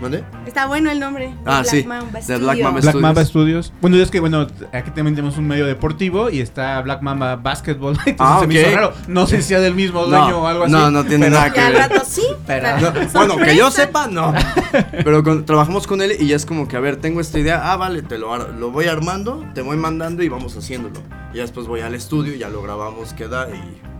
[0.01, 0.25] ¿Vale?
[0.45, 1.33] Está bueno el nombre.
[1.45, 2.63] Ah, Black sí, Mamba de Black Studio.
[2.65, 2.95] Mamba Black.
[2.95, 3.73] Mamba Studios.
[3.79, 7.93] Bueno, es que, bueno, aquí también tenemos un medio deportivo y está Black Mamba Basketball.
[8.05, 8.93] Entonces Ah, se me hizo raro.
[9.07, 10.73] No sé si sea del mismo dueño o algo así.
[10.73, 11.81] no, no tiene pero- nada que al ver.
[11.89, 12.23] rato sí.
[12.45, 14.33] Pero- No, bueno, que yo sepa, no.
[14.91, 17.71] Pero con- trabajamos con él y ya es como que, a ver, tengo esta idea,
[17.71, 20.99] ah, vale, te lo, lo voy armando, te voy mandando y vamos haciéndolo.
[21.33, 23.94] Y ya después voy al estudio, ya lo grabamos, queda y...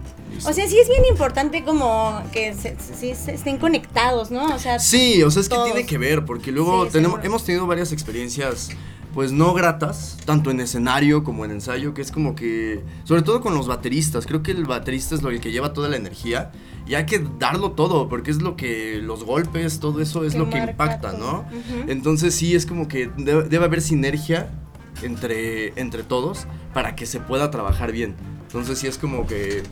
[0.45, 2.75] O sea, sí es bien importante como que se,
[3.11, 4.53] estén conectados, ¿no?
[4.53, 7.27] O sea, Sí, o sea, es que tiene que ver, porque luego Sí, tenemos, seguro.
[7.27, 8.69] hemos tenido varias experiencias,
[9.13, 13.39] pues no gratas, tanto en escenario como en ensayo, que es como que, sobre todo
[13.41, 16.51] con los bateristas, creo que el baterista es lo que lleva toda la energía
[16.85, 20.39] y hay que darlo todo, porque es lo que, los golpes, todo eso es Que
[20.39, 21.17] lo que impacta, todo.
[21.19, 21.45] ¿no?
[21.87, 24.49] Entonces sí, es como que debe, debe haber sinergia
[25.01, 28.15] entre, entre todos para que se pueda trabajar bien.
[28.47, 29.63] Entonces sí es como que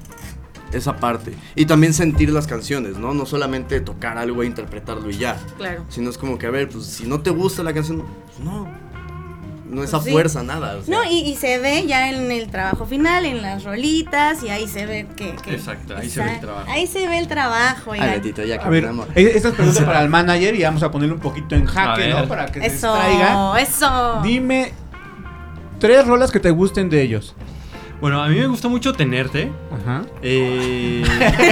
[0.74, 1.34] esa parte.
[1.56, 3.14] Y también sentir las canciones, ¿no?
[3.14, 5.38] No solamente tocar algo e interpretarlo y ya.
[5.58, 5.84] Claro.
[5.90, 8.68] Sino es como que, a ver, pues si no te gusta la canción, pues no.
[9.70, 10.12] No es a Pues sí.
[10.12, 10.76] fuerza nada.
[10.78, 10.96] o sea.
[10.96, 14.68] No, y, y se ve ya en el trabajo final, en las rolitas, y ahí
[14.68, 15.36] se ve que...
[15.38, 16.70] que- Exacto, ahí se ve el trabajo.
[16.70, 17.92] Ahí se ve el trabajo.
[17.94, 18.16] Ay, oigan.
[18.16, 21.16] Betito, ya A ver, eh, esta es pregunta para el manager y vamos a ponerle
[21.16, 22.28] un poquito en jaque, ¿no?
[22.28, 24.20] Para que se Eso, eso.
[24.22, 24.74] Dime
[25.80, 27.36] tres rolas que te gusten de ellos.
[28.04, 29.50] Bueno, a mí me gustó mucho tenerte.
[29.72, 30.02] Ajá.
[30.22, 31.02] Eh,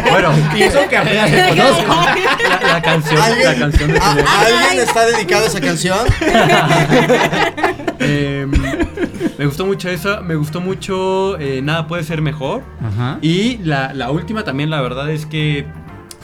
[0.11, 1.95] bueno, Y eso que apenas te conozco.
[2.43, 4.23] la, la canción, la ¿Alguien, canción de tenerte.
[4.27, 5.99] ¿Alguien está dedicado a esa canción?
[8.03, 8.47] Eh,
[9.37, 12.63] me gustó mucho esa, me gustó mucho eh, Nada puede ser mejor.
[12.83, 13.19] Ajá.
[13.21, 15.65] Y la, la última también, la verdad es que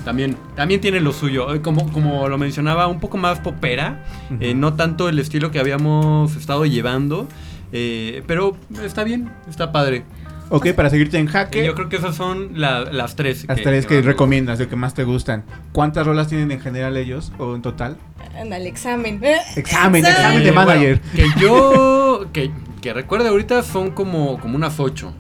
[0.04, 1.54] también, también tiene lo suyo.
[1.54, 4.04] Eh, Como, como lo mencionaba, un poco más popera.
[4.40, 7.28] eh, no tanto el estilo que habíamos estado llevando.
[7.72, 10.04] Eh, pero está bien, está padre.
[10.50, 11.66] Ok, para seguirte en jaque.
[11.66, 13.46] yo creo que esas son la- las tres.
[13.50, 15.44] Las tres que me recomiendas, de que más te gustan.
[15.74, 17.98] ¿Cuántas rolas tienen en general ellos o en total?
[18.40, 19.20] Ándale, examen.
[19.58, 20.16] Examen, gustan.
[20.16, 21.02] examen de Eh, bueno, manager.
[21.14, 22.52] que yo, que,
[22.82, 25.14] que recuerde ahorita son como, como unas ocho,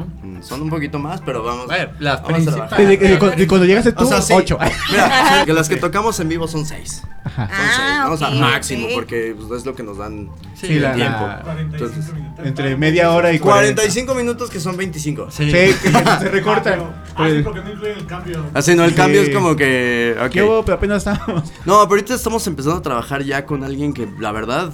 [0.00, 0.06] ¿no?
[0.22, 1.70] Mm, Son un poquito más, pero vamos.
[1.70, 2.68] A ver, las vamos a principales.
[2.68, 2.78] trabajar.
[2.86, 4.32] De, de- de cu- de cuando llegaste tú, O sea, sí.
[4.32, 4.58] ocho.
[4.90, 7.02] Mira, que las que tocamos en vivo son seis.
[7.24, 7.48] Ajá.
[7.48, 8.12] Son seis, Ah, ¿no?
[8.14, 8.92] O sea, ok, máximo, ok.
[8.94, 11.26] porque pues, es lo que nos dan Sí, la- el tiempo.
[11.26, 13.74] la- 45 Entonces, entre media hora y 40.
[13.82, 15.30] 45 minutos que son 25.
[15.30, 15.44] Sí.
[15.46, 16.80] Sí, que se Ah, recortan.
[17.16, 18.44] Ah, sí, porque no incluyen el cambio.
[18.54, 18.96] Así, no, el Sí.
[18.96, 20.16] cambio es como que.
[20.20, 20.30] ok.
[20.30, 20.64] ¿Qué hubo?
[20.64, 21.42] Pero apenas estamos.
[21.64, 24.70] No, pero ahorita estamos empezando a trabajar ya con alguien que, la verdad,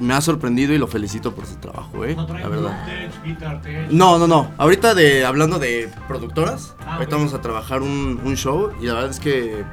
[0.00, 2.14] me ha sorprendido y lo felicito por su trabajo, ¿eh?
[2.14, 2.86] No La verdad.
[3.62, 3.90] Tech.
[3.90, 4.52] No, no, no.
[4.58, 8.94] Ahorita de hablando de productoras, Ah, ahorita vamos a trabajar un, un show y la
[8.94, 9.64] verdad es que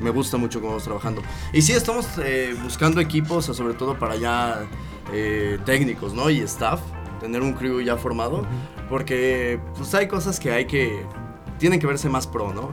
[0.00, 1.22] me gusta mucho cómo vamos trabajando.
[1.52, 4.64] Y sí, estamos eh, buscando equipos, sobre todo para ya
[5.12, 6.28] eh, técnicos, ¿no?
[6.30, 6.80] Y staff,
[7.20, 8.44] tener un crew ya formado,
[8.88, 11.02] porque pues hay cosas que hay que,
[11.58, 12.70] tienen que verse más pro, ¿no?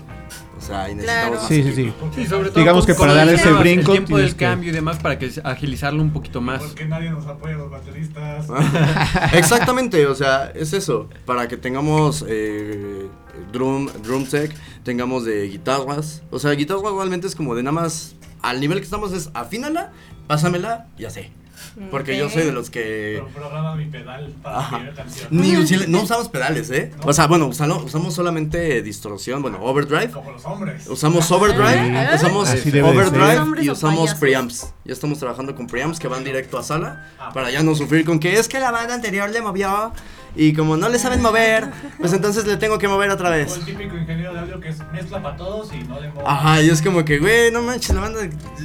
[0.57, 1.41] O sea, y necesitamos Claro.
[1.41, 1.93] más Sí, sí, sí.
[2.15, 4.45] Sí, sobre todo Digamos que para dar el ese tema, brinco El tiempo del que-
[4.45, 6.61] cambio y demás para que agilizarlo un poquito más.
[6.63, 8.47] Porque nadie nos apoya los bateristas.
[9.33, 13.07] Exactamente, o sea, es eso, para que tengamos eh,
[13.51, 18.15] drum, drum tech, tengamos de guitarras, o sea, guitarras realmente es como de nada más,
[18.41, 19.91] al nivel que estamos es afínala,
[20.27, 21.31] pásamela y así.
[21.89, 22.33] Porque yo Ok.
[22.33, 23.13] soy de los que...
[23.23, 24.71] Pero programa mi pedal para Ajá.
[24.71, 25.27] la primera canción.
[25.31, 26.91] Ni, no usamos pedales, ¿eh?
[27.03, 30.12] O sea, bueno, usalo- usamos solamente distorsión, bueno, overdrive.
[30.12, 30.88] Como los hombres.
[30.88, 34.71] Usamos overdrive, Ah, usamos overdrive y usamos preamps.
[34.86, 37.31] Ya estamos trabajando con preamps que van directo a sala Ah.
[37.33, 39.91] para ya no sufrir con que es que la banda anterior le movió
[40.35, 41.67] y como no le saben mover,
[41.99, 43.55] pues entonces le tengo que mover otra O vez.
[43.55, 46.27] el típico ingeniero de audio que es mezcla para todos y no le muevo.
[46.27, 48.19] Ajá, y es como que, güey, no manches, la banda,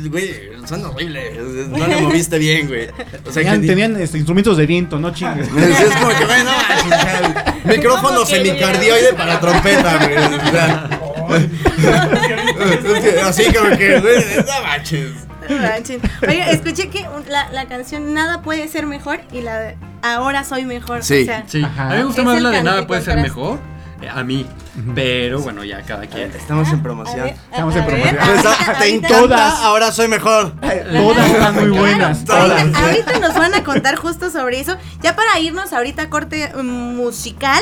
[0.08, 0.34] güey,
[0.66, 1.32] suena horrible,
[1.68, 2.88] no le moviste bien, güey.
[3.26, 5.48] O sea, Tenían, que tenían, este, instrumentos de viento, no chingues.
[5.58, 10.16] Sí, es como que, güey, no manches, o micrófono ¿Cómo que semicardioide para trompeta, güey.
[10.16, 10.88] o sea,
[13.26, 15.10] así como que, güey, no manches.
[15.48, 16.00] Manchen.
[16.28, 21.02] Oiga, escuché que la, la canción Nada puede ser mejor y la Ahora soy mejor.
[21.02, 21.22] Sí.
[21.22, 21.86] O sea, Sí, Ajá.
[21.86, 23.58] a mí me gusta más la de nada puede ser mejor.
[24.00, 24.46] eh, A mí.
[24.94, 26.30] Pero bueno, ya cada quien.
[26.30, 27.24] Estamos en a promoción.
[27.24, 28.16] ver, Estamos en promoción.
[28.20, 29.18] ah, ¿Te encanta?
[29.18, 29.54] Todas.
[29.60, 30.52] Ahora soy mejor.
[30.60, 32.18] Todas están muy buenas.
[32.24, 32.60] Claro, Todas.
[32.60, 34.76] ahorita, ahorita nos van a contar justo sobre eso.
[35.02, 37.60] Ya para irnos ahorita a corte mm, musical,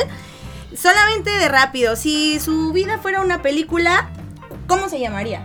[0.75, 4.09] solamente de rápido, si su vida fuera una película,
[4.67, 5.41] ¿cómo se llamaría?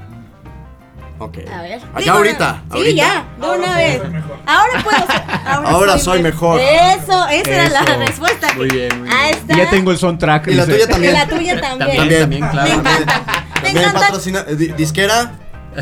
[1.24, 1.38] Ok.
[1.52, 1.80] A ver.
[1.82, 2.62] Acá Digo, ahorita.
[2.70, 2.94] Sí, ahorita.
[2.96, 4.02] ya, de una vez.
[4.46, 5.22] Ahora puedo ser.
[5.46, 6.60] Ahora, Ahora soy mejor.
[6.60, 8.52] Eso, esa era la respuesta.
[8.54, 9.38] Muy bien, muy Ahí bien.
[9.38, 9.54] está.
[9.54, 10.48] Y ya tengo el soundtrack.
[10.48, 10.78] Y la dice.
[10.78, 11.14] tuya también.
[11.14, 11.96] Y la tuya también.
[11.96, 12.68] También, también, claro.
[12.68, 13.44] Me encanta.
[13.62, 14.00] Me encanta.
[14.00, 14.44] patrocina.
[14.48, 15.32] eh, di- disquera.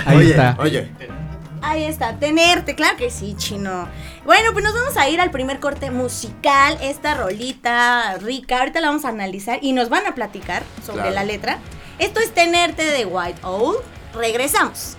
[0.06, 0.56] Ahí oye, está.
[0.58, 0.90] Oye.
[1.62, 3.86] Ahí está, tenerte, claro que sí, chino.
[4.24, 8.86] Bueno, pues nos vamos a ir al primer corte musical, esta rolita rica, ahorita la
[8.88, 11.14] vamos a analizar y nos van a platicar sobre Claro.
[11.16, 11.58] la letra.
[11.98, 13.76] Esto es Tenerte de White Owl.
[14.14, 14.96] Regresamos.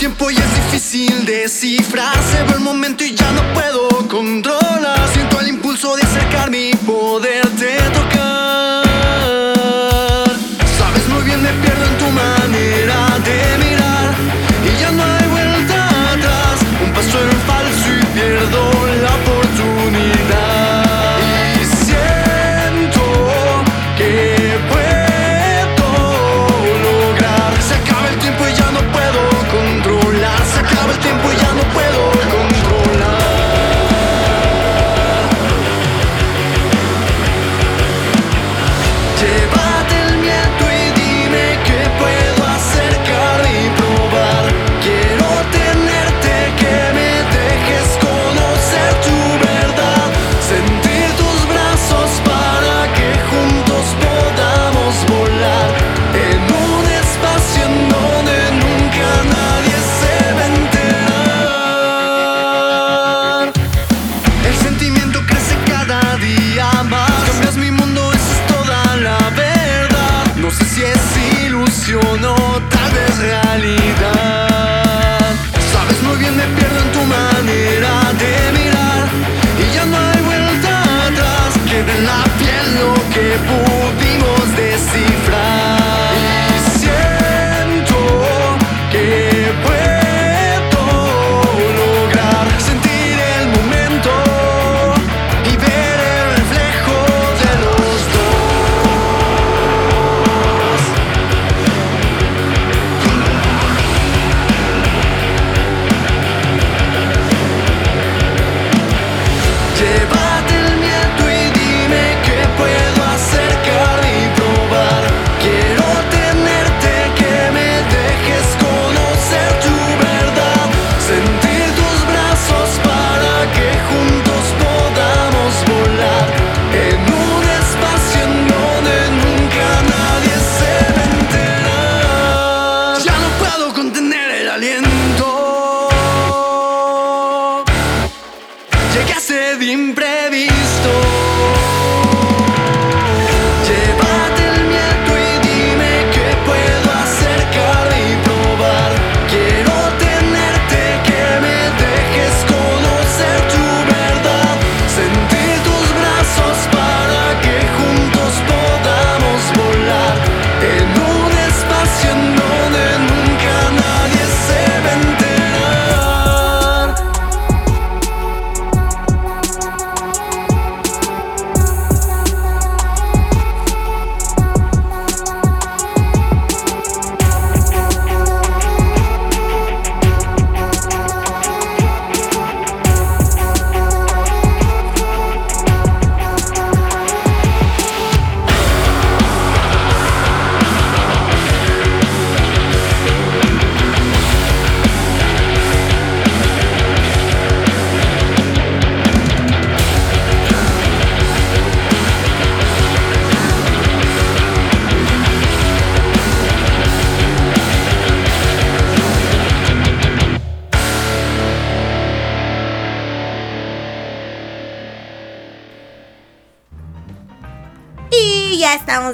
[0.00, 2.16] Tiempo y es difícil descifrar.
[2.32, 5.06] Se va el momento y ya no puedo controlar.
[5.12, 7.49] Siento el impulso de acercarme y poderte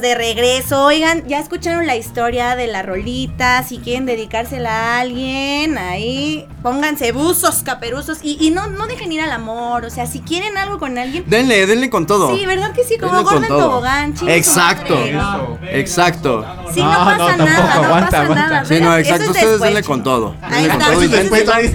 [0.07, 0.85] de regreso.
[0.85, 3.65] Oigan, ya escucharon la historia de la rolita.
[3.65, 8.19] Si quieren dedicársela a alguien, ahí pónganse buzos, caperuzos.
[8.23, 9.85] Y, y no, no dejen ir al amor.
[9.85, 11.23] O sea, si quieren algo con alguien.
[11.29, 12.37] Denle, denle con todo.
[12.37, 12.99] Sí, ¿verdad que sí?
[12.99, 14.17] Como gordo en tobogán.
[14.17, 14.97] su Exacto.
[14.97, 15.79] madre.
[15.79, 16.45] Exacto.
[16.75, 18.49] Sí, no, No, pasa no, nada, tampoco, no aguanta, pasa aguanta.
[18.49, 18.65] nada.
[18.65, 19.23] Sí, no, exacto.
[19.23, 20.13] es Ustedes denle con chicos.
[20.13, 20.35] todo.
[20.43, 20.87] Ahí Denle con está.
[20.87, 21.03] todo.
[21.03, 21.17] Eso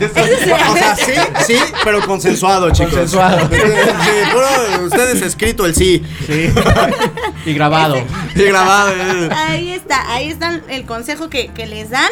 [0.03, 0.41] es.
[0.41, 0.55] Eso.
[0.71, 1.11] O sea, sí,
[1.47, 2.91] sí, pero consensuado, chicos.
[2.91, 3.39] Consensuado.
[3.49, 3.61] Sí,
[4.33, 6.03] puro, ustedes escrito el sí.
[6.27, 6.49] Sí.
[7.45, 7.95] y grabado.
[8.35, 8.91] Sí, grabado.
[8.91, 9.29] eh.
[9.47, 12.09] Ahí está, ahí está el consejo que, que les dan.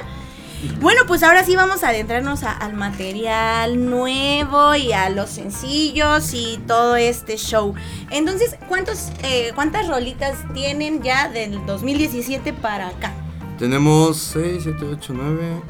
[0.81, 6.33] Bueno, pues ahora sí vamos a adentrarnos a- al material nuevo y a los sencillos
[6.33, 7.73] y todo este show.
[8.11, 13.13] Entonces, ¿cuántos, eh, ¿cuántas rolitas tienen ya del 2017 para acá?
[13.57, 15.61] Tenemos 6, 7, 8, 9,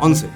[0.00, 0.26] 11.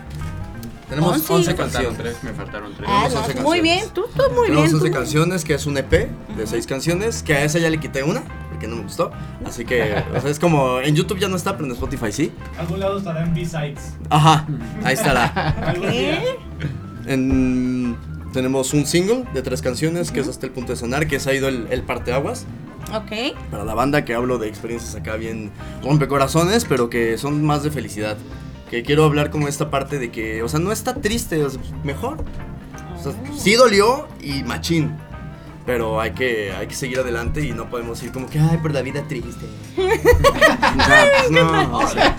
[0.88, 1.32] Tenemos Once.
[1.32, 1.98] 11 Me faltaron canciones.
[1.98, 2.88] tres, me faltaron tres.
[2.90, 4.74] Ah, Tenemos no, 11 muy bien, tú, tú muy Tenemos bien.
[4.76, 4.92] 11 tú.
[4.94, 8.22] canciones, que es un EP de 6 canciones, que a esa ya le quité una,
[8.58, 9.12] porque no me gustó.
[9.46, 12.32] Así que, o sea, es como, en YouTube ya no está, pero en Spotify sí.
[12.58, 13.94] Algún lado estará en B-Sides.
[14.10, 14.46] Ajá,
[14.82, 15.74] ahí estará.
[15.80, 15.90] Día.
[15.90, 16.36] ¿Qué?
[17.06, 17.96] En-
[18.32, 21.30] tenemos un single de tres canciones, que es Hasta el punto de sonar, que se
[21.30, 22.46] ha ido el, el parteaguas.
[22.92, 23.36] Ok.
[23.50, 25.50] Para la banda que hablo de experiencias acá bien
[25.82, 28.16] rompecorazones, pero que son más de felicidad.
[28.70, 32.18] Que quiero hablar como esta parte de que, o sea, no está triste, sea, mejor.
[32.98, 34.94] O sea, sí dolió y machín.
[35.68, 38.72] Pero hay que, hay que seguir adelante y no podemos ir como que, ay, por
[38.72, 39.44] la vida triste.
[39.76, 42.16] Pues, no, o sea,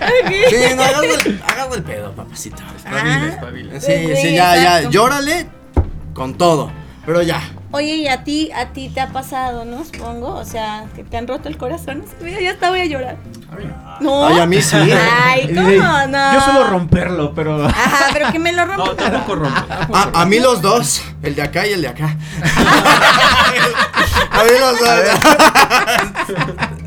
[0.49, 2.61] sí, no, hagas el, hagas el pedo, papacito.
[2.75, 3.27] Espabila, Ah.
[3.27, 3.79] espabila.
[3.81, 5.47] Sí, Sí, sí, ya, ya, llórale
[6.13, 6.71] con todo.
[7.07, 9.83] Pero ya, Oye, y a ti, a ti te ha pasado, ¿no?
[9.85, 12.03] Supongo, o sea, que te han roto el corazón.
[12.21, 13.17] Mira, ya está, voy a llorar.
[14.01, 14.25] No.
[14.27, 14.75] Ay, a mí sí.
[15.23, 15.69] Ay, ¿cómo
[16.07, 16.33] no?
[16.33, 17.65] Yo suelo romperlo, pero.
[17.65, 18.95] Ajá, pero que me lo No, rompa.
[18.95, 19.61] tampoco rompe.
[19.67, 20.25] tampoco A, a rompe.
[20.25, 22.15] mí los dos, el de acá y el de acá.
[24.31, 24.99] a mí los dos.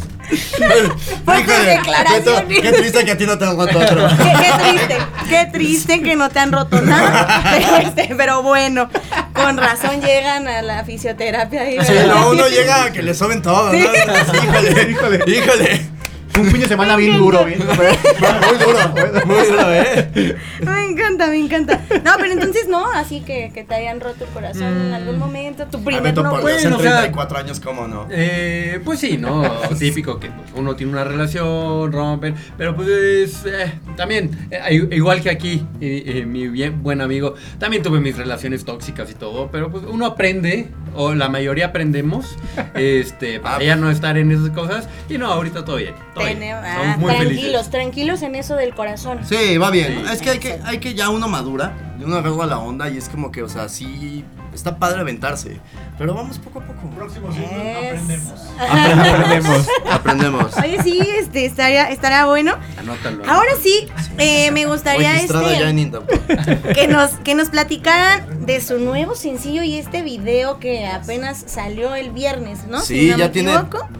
[1.24, 2.44] Fuertes declaraciones.
[2.48, 4.08] Qué, qué triste que a ti no te han roto otro.
[4.08, 4.96] Qué, qué triste,
[5.28, 7.42] qué triste que no te han roto nada.
[7.52, 8.88] Pero, este, pero bueno,
[9.34, 11.70] con razón llegan a la fisioterapia.
[11.70, 13.78] y- Sí, no, uno llega a que le soben todo, ¿no?
[13.78, 15.86] Híjole, híjole, híjole.
[16.38, 17.58] Un fin de semana bien duro, bien.
[17.66, 18.78] Muy duro,
[19.26, 20.36] muy duro, ¿eh?
[20.62, 21.80] Me encanta, me encanta.
[22.04, 25.66] No, pero entonces no, así que, que te hayan roto el corazón en algún momento.
[25.66, 28.06] Tu A primer no bueno, Dios, en o sea- 34 años, ¿cómo no?
[28.10, 29.42] Eh, pues sí, ¿no?
[29.78, 35.30] Típico que pues, uno tiene una relación, rompen, pero pues eh, también, eh, igual que
[35.30, 39.70] aquí, eh, eh, mi bien, buen amigo, también tuve mis relaciones tóxicas y todo, pero
[39.70, 42.36] pues uno aprende, o la mayoría aprendemos,
[42.74, 43.62] este, para Ah.
[43.62, 47.42] ya no estar en esas cosas, y no, ahorita todo bien, todo ah, muy tranquilos,
[47.42, 47.70] felices.
[47.70, 49.20] tranquilos en eso del corazón.
[49.24, 50.06] Sí, va bien.
[50.06, 52.96] Es que hay que, hay que ya uno madura, y uno agarra la onda y
[52.96, 55.58] es como que, o sea, sí, está padre aventarse,
[55.98, 56.88] pero vamos poco a poco.
[56.96, 58.40] Próximo aprendemos.
[58.58, 59.68] Aprendemos.
[59.90, 60.56] Aprendemos.
[60.58, 62.56] Oye, sí, este, estaría, estaría bueno.
[62.78, 63.22] Anótalo.
[63.26, 66.04] Ahora sí, eh, me gustaría este, ya en Indap.
[66.74, 71.94] que nos que nos platicaran de su nuevo sencillo y este video que apenas salió
[71.94, 72.80] el viernes, ¿no?
[72.80, 73.52] Si Sí, no ya me tiene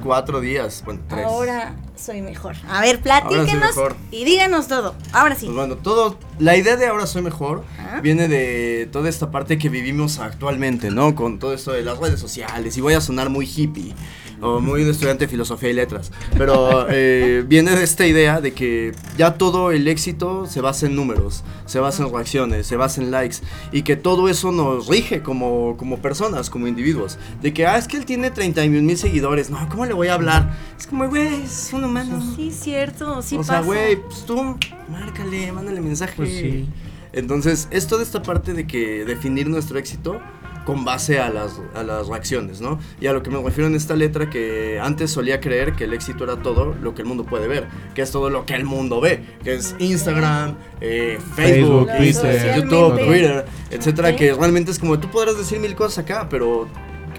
[0.02, 1.24] cuatro días, bueno, tres.
[1.24, 2.56] Ahora soy mejor.
[2.68, 3.76] A ver, platíquenos
[4.10, 4.94] y díganos todo.
[5.12, 5.46] Ahora sí.
[5.46, 7.64] Pues bueno, todo, la idea de ahora soy mejor
[8.02, 11.14] viene de toda esta parte que vivimos actualmente, ¿no?
[11.14, 13.94] Con todo esto de las redes sociales y voy a sonar muy hippie
[14.42, 18.52] o muy de estudiante de filosofía y letras, pero eh, viene de esta idea de
[18.52, 23.00] que ya todo el éxito se basa en números, se basa en reacciones, se basa
[23.00, 23.37] en likes
[23.70, 27.88] y que todo eso nos rige como, como personas, como individuos, de que, ah, es
[27.88, 30.55] que él tiene 31 mil seguidores, no, ¿cómo le voy a hablar?
[30.78, 32.22] Es como, güey, es un humano.
[32.37, 33.52] Sí, cierto, sí o pasa.
[33.52, 34.57] sea, güey, pues tú,
[34.90, 36.14] márcale, mándale mensaje.
[36.16, 36.68] Pues sí.
[37.12, 40.20] Entonces, es toda esta parte de que definir nuestro éxito
[40.64, 42.79] con base a las, a las reacciones, ¿no?
[43.01, 45.92] Y a lo que me refiero en esta letra, que antes solía creer que el
[45.92, 48.64] éxito era todo lo que el mundo puede ver, que es todo lo que el
[48.64, 52.57] mundo ve, que es Instagram, eh, Facebook, Facebook, Twitter.
[52.57, 53.07] YouTube.
[53.07, 56.68] Twitter, etcétera, que realmente es como tú podrás decir mil cosas acá, pero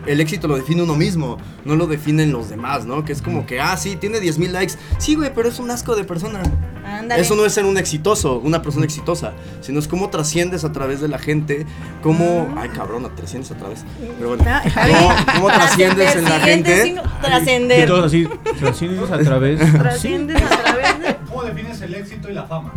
[0.06, 3.06] el éxito lo define uno mismo, no lo definen los demás, ¿no?
[3.06, 5.72] Que es como que, ah, sí, tiene 10 mil likes, sí, güey, pero es un
[5.72, 6.42] asco de persona.
[6.86, 7.22] Ándale.
[7.22, 11.00] Eso no es ser un exitoso, una persona exitosa, sino es cómo trasciendes a través
[11.00, 11.66] de la gente,
[12.02, 12.54] cómo...
[12.58, 13.86] Ay, cabrón, trasciendes a través.
[14.18, 17.02] Pero bueno, está cómo, cómo trasciendes en la gente.
[17.22, 17.88] Trascender.
[17.88, 18.28] todos así,
[18.60, 19.60] trasciendes a través.
[19.74, 21.16] Trasciendes a través de.
[21.28, 22.74] ¿Cómo defines el éxito y la fama?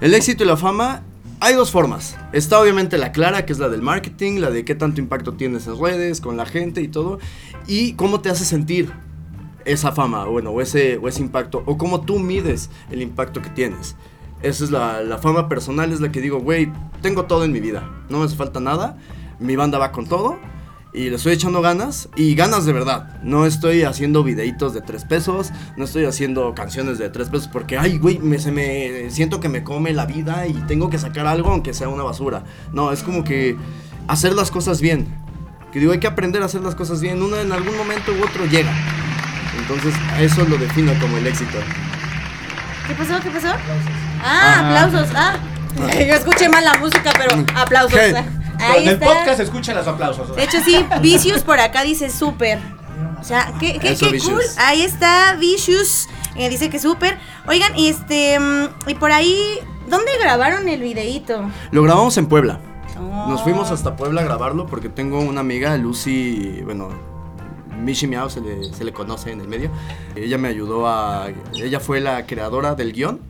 [0.00, 1.02] El éxito y la fama,
[1.40, 2.16] hay dos formas.
[2.32, 5.66] Está obviamente la clara, que es la del marketing, la de qué tanto impacto tienes
[5.66, 7.18] en redes, con la gente y todo,
[7.66, 8.92] y cómo te hace sentir
[9.64, 13.96] esa fama, bueno, o ese, ese impacto, o cómo tú mides el impacto que tienes.
[14.42, 16.72] Esa es la, la fama personal, es la que digo, güey,
[17.02, 18.96] tengo todo en mi vida, no me hace falta nada,
[19.38, 20.38] mi banda va con todo,
[20.92, 23.18] y le estoy echando ganas, y ganas de verdad.
[23.22, 27.78] No estoy haciendo videitos de tres pesos, no estoy haciendo canciones de tres pesos porque,
[27.78, 31.26] ay, güey, me, se me siento que me come la vida y tengo que sacar
[31.26, 32.44] algo aunque sea una basura.
[32.72, 33.56] No, es como que
[34.06, 35.06] hacer las cosas bien.
[35.72, 37.22] Que digo, hay que aprender a hacer las cosas bien.
[37.22, 38.72] Una en algún momento u otro llega.
[39.58, 41.58] Entonces, a eso lo defino como el éxito.
[42.86, 43.20] ¿Qué pasó?
[43.22, 43.54] ¿Qué pasó?
[44.22, 45.14] Ah, aplausos.
[45.14, 45.36] Ah.
[45.76, 47.98] Yo escuché mal la música, pero aplausos.
[47.98, 48.37] ¿Qué?
[48.58, 50.34] Ahí en el podcast escuchan los aplausos.
[50.34, 52.58] De hecho, sí, Vicious por acá dice súper.
[53.20, 54.42] O sea, qué, qué, Eso, qué cool.
[54.58, 56.08] Ahí está Vicious.
[56.36, 57.18] eh, dice que súper.
[57.46, 58.38] Oigan, y este.
[58.38, 59.58] mm, Y por ahí
[59.88, 61.50] ¿Dónde grabaron el videíto?
[61.70, 62.60] Lo grabamos en Puebla.
[63.00, 63.28] Oh.
[63.28, 66.90] Nos fuimos hasta Puebla a grabarlo porque tengo una amiga, Lucy, bueno,
[67.82, 69.70] Mishi Miao se le, se le conoce en el medio.
[70.14, 71.28] Ella me ayudó a...
[71.54, 73.20] Ella fue la creadora del guion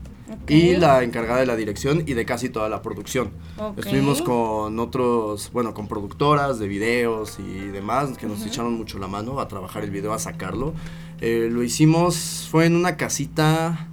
[0.47, 3.31] y la encargada de la dirección y de casi toda la producción.
[3.76, 9.09] Estuvimos con otros, bueno, con productoras de videos y demás que nos echaron mucho la
[9.09, 10.74] mano a trabajar el video, a sacarlo.
[11.20, 13.89] Eh, lo hicimos, fue en una casita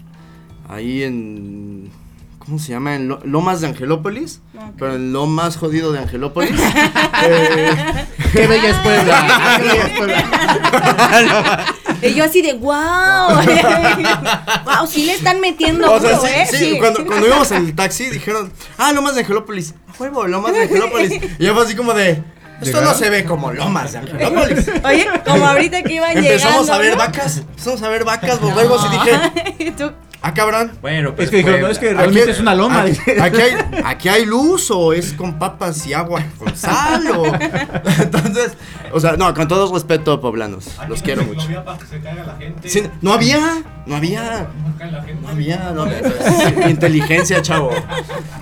[0.69, 1.89] ahí en...
[2.39, 2.93] ¿Cómo se llama?
[2.95, 4.39] En Lo- Lomas de Angelópolis,
[4.77, 6.51] pero en lo más jodido de Angelópolis.
[7.27, 9.57] Eh, Qué bella es Puebla.
[9.57, 11.65] Qué bella es Puebla.
[12.01, 13.35] Y yo así de wow.
[14.65, 16.47] wow, sí le están metiendo o sea, duro, sí, ¿eh?
[16.51, 19.73] sí, Cuando, cuando íbamos en el taxi dijeron, ah, Lomas de Angelópolis.
[19.99, 21.21] Huevo, Lomas de Angelópolis.
[21.39, 22.21] Y yo fue así como de,
[22.61, 24.65] esto no se ve como Lomas de Angelópolis.
[24.83, 26.73] Oye, como ahorita que iban Empezamos llegando.
[26.73, 26.97] a ver ¿no?
[26.97, 29.91] vacas, empezamos a ver vacas, borregos y dije, tú,
[30.29, 30.71] ah, cabrón.
[30.81, 32.81] Bueno, pues Es que dijeron, no, es que realmente es una loma.
[32.81, 37.25] Aquí, aquí hay, aquí hay luz o es con papas y agua con sal o...
[38.01, 38.53] Entonces,
[38.91, 41.41] o sea, no, con todo respeto, poblanos, los quiero mucho.
[41.41, 42.69] No había para que se caiga la gente.
[42.69, 45.21] Sí, no había, no había, No cae la gente.
[45.21, 46.69] no había, no había.
[46.69, 47.71] Inteligencia, chavo.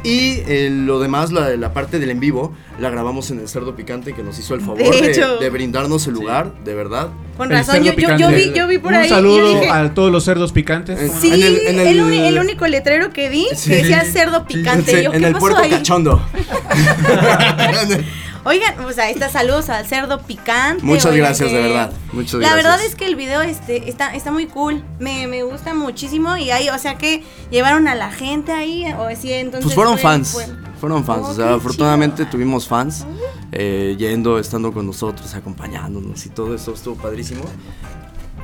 [0.03, 3.75] Y eh, lo demás, la, la parte del en vivo, la grabamos en el Cerdo
[3.75, 7.09] Picante que nos hizo el favor De de, de brindarnos el lugar, de verdad.
[7.37, 9.05] con El razón, yo, yo, yo vi, yo vi por Un ahí.
[9.05, 10.99] y saludo dije, a todos los cerdos picantes.
[10.99, 13.69] En- Sí, en el- en el, el- el único letrero que vi Sí.
[13.69, 14.97] que decía cerdo picante.
[14.97, 15.69] Sí, yo, en ¿qué el pasó puerco ahí?
[15.69, 16.21] cachondo.
[18.45, 20.83] Oigan, o sea, está saludos al cerdo picante.
[20.83, 21.91] Muchas oigan, gracias, de que- verdad.
[22.11, 22.55] Muchas la gracias.
[22.63, 24.83] verdad es que el video este está, está muy cool.
[24.99, 26.35] Me, me gusta muchísimo.
[26.35, 28.85] Y ahí, o sea que llevaron a la gente ahí.
[28.99, 29.63] O sí, entonces.
[29.63, 30.29] Pues fueron fue- fans.
[30.31, 30.47] fue-
[30.79, 31.21] Fueron fans.
[31.27, 32.31] Oh, o sea, afortunadamente chido.
[32.31, 33.05] tuvimos fans
[33.53, 37.45] eh, yendo, estando con nosotros, acompañándonos y todo eso estuvo padrísimo.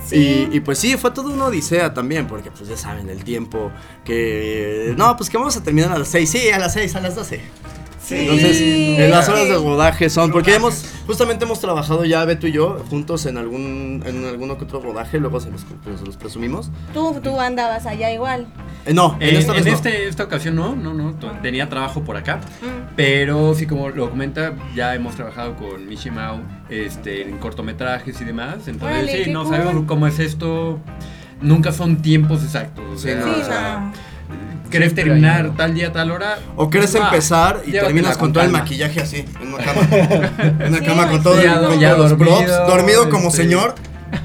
[0.08, 0.47] Sí.
[0.50, 3.72] Y, y pues sí, fue toda una odisea también, porque pues ya saben, el tiempo
[4.06, 4.93] que...
[4.97, 7.16] No, pues que vamos a terminar a las 6, sí, a las 6, a las
[7.16, 7.41] 12.
[8.10, 8.16] Sí.
[8.18, 12.51] Entonces, en las horas de rodaje son, porque hemos, justamente hemos trabajado ya Beto y
[12.51, 16.72] yo juntos en algún, en alguno que otro rodaje, luego se los, se los presumimos.
[16.93, 18.47] Tú, tú andabas allá igual.
[18.86, 19.72] Eh, no, en, En, esta en no.
[19.72, 22.93] este, esta ocasión no, no, no, to- tenía trabajo por acá, Mm.
[22.95, 26.39] pero sí como lo comenta, ya hemos trabajado con Michi Mao
[26.70, 29.55] este, en cortometrajes y demás, entonces sí, no cool.
[29.55, 30.80] sabemos cómo es esto,
[31.41, 33.93] nunca son tiempos exactos, o Sí, no, Sí, o sea, no.
[34.69, 36.38] ¿Querés Siempre terminar tal día, tal hora?
[36.55, 39.82] O quieres Ah, empezar y terminas con todo el maquillaje así, en una cama.
[40.59, 43.09] En una Sí, cama con sí, todo el, ya- con ya los dormido, props, dormido
[43.09, 43.73] como este, señor.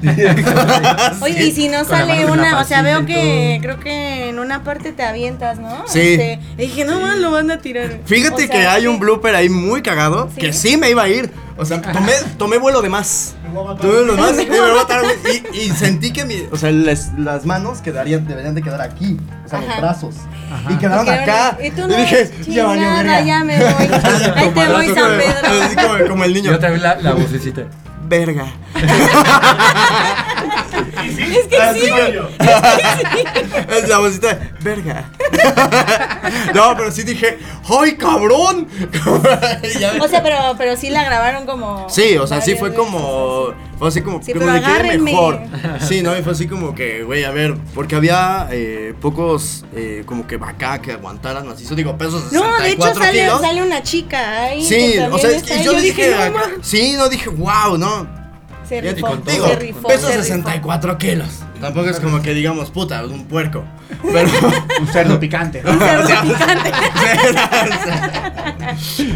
[1.21, 4.91] Oye, y si no sale una, o sea, veo que creo que en una parte
[4.91, 5.83] te avientas, ¿no?
[5.87, 5.99] Sí.
[5.99, 7.99] Este, dije, no más lo van a tirar.
[8.05, 8.87] Fíjate O sea, que hay sí.
[8.87, 10.41] un blooper ahí muy cagado ¿Sí?
[10.41, 11.29] que sí me iba a ir.
[11.57, 13.35] O sea, tomé, tomé vuelo de más.
[13.53, 15.03] Vuelo de y me voy a matar.
[15.53, 19.17] Y, y sentí que mi, o sea, las, las manos quedarían, deberían de quedar aquí.
[19.45, 19.79] O sea, los Ajá.
[19.79, 20.15] brazos.
[20.69, 21.57] Y quedaron acá.
[21.63, 23.43] Y tú Y no, dije, ya verga.
[23.45, 23.67] me voy.
[24.35, 25.63] Ahí te voy, San Pedro.
[25.63, 26.51] Así como, como el niño.
[26.51, 27.63] Yo también la, la vocecita.
[28.07, 28.47] Verga.
[31.05, 31.87] Es que Así sí.
[31.87, 35.09] que- Es la vocita de, verga.
[36.53, 37.37] No, pero sí dije,
[37.69, 38.67] ¡ay, cabrón!
[40.01, 41.87] O sea, pero, pero sí la grabaron como.
[41.89, 43.53] Sí, o sea, sí fue como.
[43.77, 44.21] Fue así como.
[44.21, 45.11] Sí, como agárrenme.
[45.11, 45.39] mejor.
[45.81, 46.17] Sí, ¿no?
[46.17, 47.55] Y fue así como que, güey, a ver.
[47.73, 51.65] Porque había eh, pocos, eh, como que vaca que aguantaran así.
[51.65, 53.41] Yo digo, pesos No, de hecho 64 sale, kilos.
[53.41, 54.63] sale una chica ahí.
[54.63, 55.63] Sí, o sea, es que ahí.
[55.65, 56.09] yo, dije.
[56.11, 58.24] no, ma, sí, no dije, wow, no.
[58.67, 59.87] Se Y rifó, con- digo, se rifó.
[59.87, 60.23] peso se rifó.
[60.23, 61.29] 64 kilos.
[61.61, 63.63] Tampoco es como que digamos, puta, es un puerco.
[64.13, 64.29] Pero.
[64.81, 65.61] Un cerdo picante.
[65.63, 65.71] ¿no?
[65.71, 66.71] Un cerdo picante.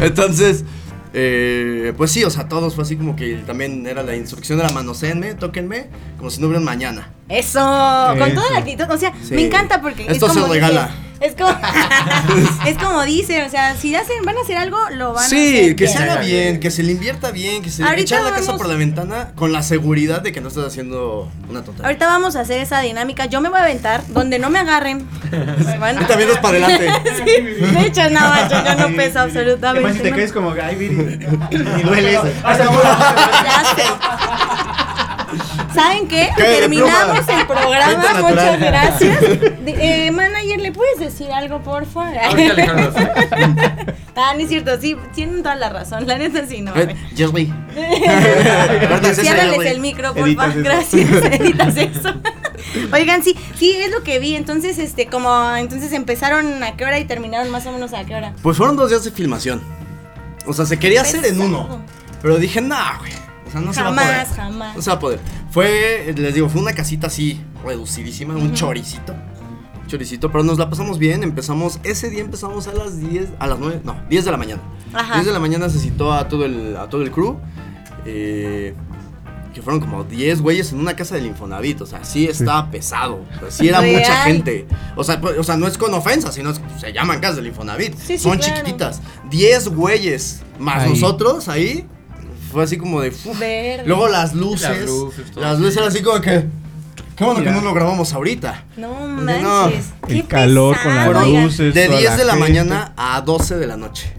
[0.00, 0.64] Entonces,
[1.12, 4.70] eh, pues sí, o sea, todos fue así como que también era la instrucción era
[4.70, 5.88] manoséenme, tóquenme,
[6.18, 7.10] como si no hubiera mañana.
[7.28, 7.60] Eso,
[8.18, 8.34] con Eso.
[8.40, 8.84] toda la actitud.
[8.90, 9.34] O sea, Sí.
[9.34, 10.06] me encanta porque.
[10.08, 10.90] Esto es como se regala.
[11.20, 11.50] Es como.
[12.66, 15.38] es como dice, o sea, si hacen, van a hacer algo, lo van a hacer.
[15.38, 15.96] Sí, que bien.
[15.96, 18.66] se haga bien, que se le invierta bien, que se le Ahorita la casa por
[18.66, 21.86] la ventana con la seguridad de que no estás haciendo una tontería.
[21.86, 23.26] Ahorita vamos a hacer esa dinámica.
[23.26, 25.06] Yo me voy a aventar donde no me agarren.
[26.00, 26.90] Y también los para adelante.
[27.24, 29.92] Sí, de hecho, no, macho, yo no peso Además, absolutamente.
[29.94, 30.16] si te no.
[30.16, 31.18] caes como, ay, Viri,
[31.50, 32.28] y duele eso.
[32.42, 33.82] Ya sé.
[35.74, 36.30] ¿Saben qué?
[36.36, 37.40] Terminamos pluma.
[37.40, 38.20] el programa.
[38.22, 39.18] Muchas gracias.
[39.66, 40.10] Eh,
[40.70, 42.16] ¿le puedes decir algo, por favor?
[42.16, 42.92] Ahorita Alejandro.
[44.16, 46.06] Ah, no es cierto, sí, tienen toda la razón.
[46.06, 46.72] La neta sí, no.
[46.76, 46.94] Eh,
[49.14, 49.68] Ciérrales Jerry.
[49.68, 50.58] el micro, por Editas favor.
[50.58, 50.62] eso.
[50.62, 51.10] Gracias.
[51.40, 52.14] Editas eso.
[52.92, 54.34] Oigan, sí, sí, es lo que vi.
[54.34, 58.14] Entonces, este, como, entonces empezaron a qué hora y terminaron más o menos a qué
[58.14, 58.34] hora.
[58.42, 59.62] Pues fueron dos días de filmación.
[60.46, 61.82] O sea, se quería hacer en uno.
[62.20, 63.12] Pero dije, nah, güey.
[63.46, 64.36] O sea, no se va a Jamás, poder.
[64.36, 64.76] jamás.
[64.76, 65.20] No se va a poder.
[65.50, 69.14] Fue, les digo, fue una casita así reducidísima, un choricito.
[69.90, 71.22] Choricito, pero nos la pasamos bien.
[71.22, 74.62] Empezamos, ese día empezamos a las 10, a las 9, no, 10 de la mañana.
[74.94, 75.14] Ajá.
[75.14, 77.38] 10 de la mañana se citó a todo el, a todo el crew.
[78.06, 78.74] eh,
[79.52, 81.80] que fueron como 10 güeyes en una casa del Infonavit.
[81.80, 83.24] O sea, sí estaba pesado.
[83.36, 84.00] O sea, sí era Real.
[84.00, 84.66] mucha gente.
[84.94, 87.48] O sea, pues, o sea, no es con ofensa, sino es- se llaman casas del
[87.48, 87.94] Infonavit.
[87.96, 88.54] Sí, sí, Son claro.
[88.54, 89.00] chiquititas.
[89.28, 90.90] 10 güeyes más Ahí.
[90.90, 91.84] nosotros ahí.
[92.52, 93.12] Fue así como de.
[93.86, 94.68] Luego las luces.
[94.70, 96.44] Las luces, las luces eran así como que.
[97.20, 97.52] Qué bueno Mira.
[97.52, 98.64] que no lo grabamos ahorita.
[98.78, 99.22] No No.
[99.22, 99.90] manches.
[100.06, 101.74] qué El calor con las luces.
[101.74, 102.48] De toda 10 de la gente.
[102.48, 104.10] mañana a 12 de la noche.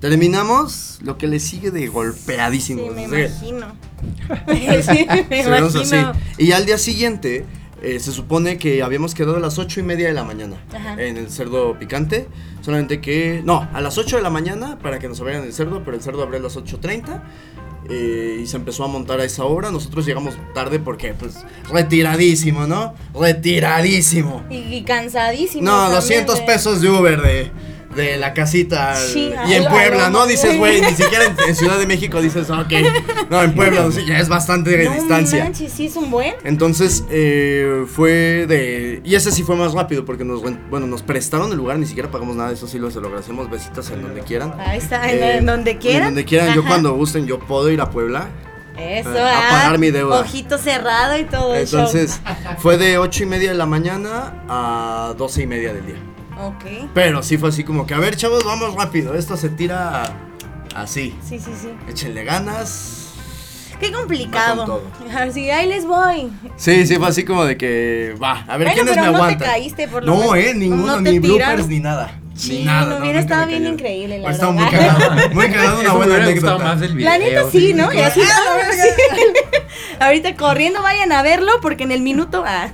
[0.00, 2.82] Terminamos lo que le sigue de golpeadísimo.
[2.84, 3.66] Sí, me imagino.
[4.48, 5.66] sí, me imagino.
[5.66, 5.96] así.
[6.38, 7.44] Y al día siguiente,
[7.82, 11.00] eh, se supone que habíamos quedado a las ocho y media de la mañana Ajá.
[11.02, 12.26] en el cerdo picante.
[12.62, 15.82] Solamente que, no, a las 8 de la mañana para que nos abrieran el cerdo,
[15.84, 17.22] pero el cerdo abrió a las 8.30.
[17.88, 19.70] eh, y se empezó a montar a esa hora.
[19.70, 22.94] Nosotros llegamos tarde porque, pues, retiradísimo, ¿no?
[23.14, 24.42] Retiradísimo.
[24.50, 25.62] Y, y cansadísimo.
[25.64, 25.94] No, también,
[26.26, 27.50] 200 de- pesos de Uber de,
[27.96, 30.26] de la casita al- Sí, y en Puebla, ¿no?
[30.26, 32.72] Dices, güey, ni siquiera en, en Ciudad de México dices, ok.
[33.30, 35.44] No, en Puebla sí, ya es bastante No distancia.
[35.44, 36.34] manches, sí es un buen.
[36.44, 39.00] Entonces eh, fue de...
[39.04, 42.10] Y ese sí fue más rápido porque nos, bueno, nos prestaron el lugar, ni siquiera
[42.10, 44.54] pagamos nada, eso sí lo, se lo agradecemos, besitas en donde quieran.
[44.58, 46.02] Ahí está, en, Eh, en donde quieran.
[46.02, 48.28] En donde quieran, yo cuando gusten, yo puedo ir a Puebla.
[48.78, 50.20] Eso, eh, a ah, pagar mi deuda.
[50.20, 51.80] Ojito cerrado y todo el show.
[51.80, 52.20] Entonces
[52.58, 55.96] fue de 8 y media de la mañana a 12 y media del día.
[56.38, 56.90] Ok.
[56.94, 59.14] Pero sí fue así como que, a ver, chavos, vamos rápido.
[59.14, 60.02] Esto se tira
[60.74, 61.16] así.
[61.26, 61.68] Sí, sí, sí.
[61.88, 63.02] Échenle ganas.
[63.80, 64.82] Qué complicado.
[65.14, 66.32] Así, ahí les voy.
[66.56, 69.12] Sí, sí, fue así como de que, va, a ver Bueno, quiénes pero me no
[69.12, 69.48] te aguantan.
[69.50, 70.36] caíste, por lo no, menos.
[70.38, 72.18] eh, ninguno, No te ni bloopers ni nada.
[72.34, 72.86] Sí, ni nada.
[72.94, 74.96] no, hubiera estado bien increíble, la Hubiera estado muy verdad.
[74.98, 76.64] cagado, muy cagado, una buena anécdota.
[76.64, 77.10] más del video.
[77.10, 77.92] La neta sí, ¿no?
[77.92, 78.20] Y así,
[78.72, 78.88] sí.
[80.00, 82.68] Ahorita corriendo vayan a verlo porque en el minuto ah,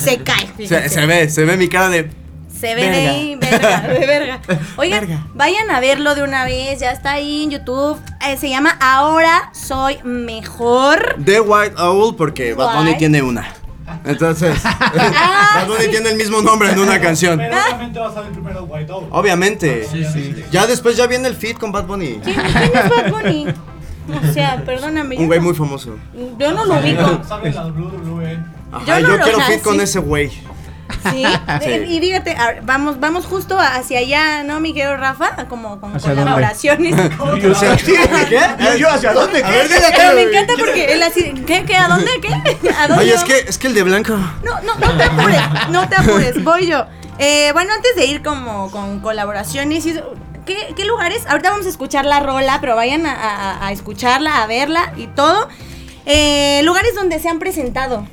[0.00, 0.48] se cae.
[0.66, 2.10] Se, se ve, se ve mi cara de...
[2.58, 3.10] Se ve de Verga.
[3.10, 4.40] ahí, verga, de verga.
[4.76, 5.26] Oigan, Verga.
[5.34, 7.98] vayan a verlo de una vez, ya está ahí en YouTube.
[8.26, 11.16] Eh, se llama Ahora Soy Mejor.
[11.24, 13.46] The White Owl porque Bad Bunny tiene una.
[14.04, 17.38] Entonces, Ah, Bad Bunny tiene el mismo nombre en una canción.
[17.38, 19.06] Pero obviamente vas a ver primero White Owl.
[19.10, 19.86] Obviamente.
[19.90, 20.44] Sí, sí.
[20.50, 22.20] Ya después ya viene el feed con Bad Bunny.
[22.24, 23.46] ¿Quién, quién es Bad Bunny?
[24.08, 25.16] O sea, perdóname.
[25.16, 25.96] Un güey no- muy famoso.
[26.38, 27.22] Yo no lo ubico.
[27.28, 28.38] Sabe la WWE.
[28.72, 30.30] Ajá, Yo no quiero feed con ese güey.
[31.10, 31.22] Sí.
[31.88, 35.46] Y fíjate, vamos, vamos justo hacia allá, ¿no, mi querido Rafa?
[35.48, 36.94] Como con colaboraciones.
[36.96, 37.54] Yo,
[38.28, 38.78] ¿Qué?
[38.78, 39.42] Yo- hacia dónde?
[39.42, 41.64] Ver, Pero me encanta porque él así, ¿qué?
[41.64, 41.76] ¿Qué?
[41.76, 42.10] ¿A dónde?
[42.20, 42.28] ¿Qué?
[42.70, 44.16] ¿A dónde Ay, es que, es que el de blanco.
[44.42, 46.86] No, no, no te apures, no te apures, voy yo.
[47.18, 50.12] Eh, bueno, antes de ir como con colaboraciones, y eso,
[50.46, 51.26] ¿qué, qué lugares?
[51.26, 55.06] Ahorita vamos a escuchar la rola, pero vayan a, a- a escucharla, a verla y
[55.08, 55.48] todo.
[56.06, 58.06] Eh, lugares donde se han presentado.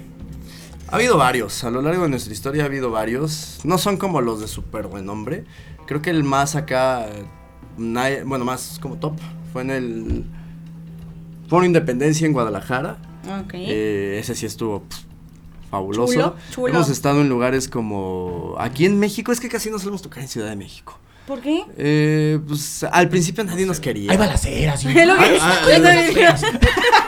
[0.92, 3.60] Ha habido varios, a lo largo de nuestra historia ha habido varios.
[3.64, 5.44] No son como los de súper buen nombre.
[5.88, 7.08] Creo que el más acá,
[7.78, 9.14] bueno, más como top,
[9.52, 10.26] fue en el
[11.50, 12.98] Foro Independencia en Guadalajara.
[13.44, 13.54] Ok.
[13.56, 14.84] Eh, ese sí estuvo
[15.72, 16.14] fabuloso.
[16.14, 16.68] Chulo, chulo.
[16.74, 20.30] Hemos estado en lugares como aquí en México, es que casi no solemos tocar en
[20.30, 21.00] Ciudad de México.
[21.28, 21.64] ¿Por qué?
[21.76, 24.12] Eh, pues al principio nadie nos quería.
[24.12, 24.84] Hay balaceras.
[24.86, 26.42] y- Es lo que- Ah, ah, hay vinilos.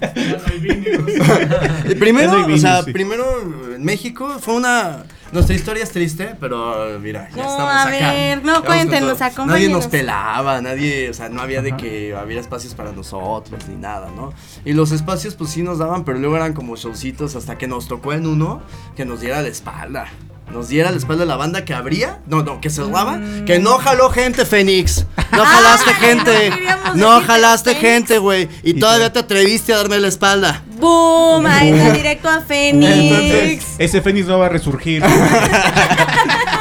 [1.98, 2.92] Primero, o sea, sí.
[2.92, 5.04] primero en México fue una.
[5.30, 8.12] Nuestra historia es triste, pero mira, ya No, estamos a acá.
[8.12, 9.18] ver, no, cuéntenos, todo.
[9.20, 9.76] Nadie acompáñenos.
[9.78, 14.08] nos pelaba, nadie, o sea, no había de que había espacios para nosotros ni nada,
[14.16, 14.32] ¿no?
[14.64, 17.88] Y los espacios, pues sí nos daban, pero luego eran como showcitos hasta que nos
[17.88, 18.62] tocó en uno
[18.96, 20.06] que nos diera la espalda.
[20.52, 24.10] Nos diera la espalda la banda que abría, no, no, que cerraba, que no jaló
[24.10, 25.04] gente, Fénix.
[25.32, 26.52] No jalaste Ay, gente.
[26.94, 27.80] no jalaste Fénix.
[27.88, 28.48] gente, güey.
[28.62, 30.62] Y Y todavía te- te atreviste a darme la espalda.
[30.80, 31.44] ¡Boom!
[31.46, 32.90] Ahí está directo a Fénix.
[32.92, 35.02] Entonces, Ese Fénix no va a resurgir.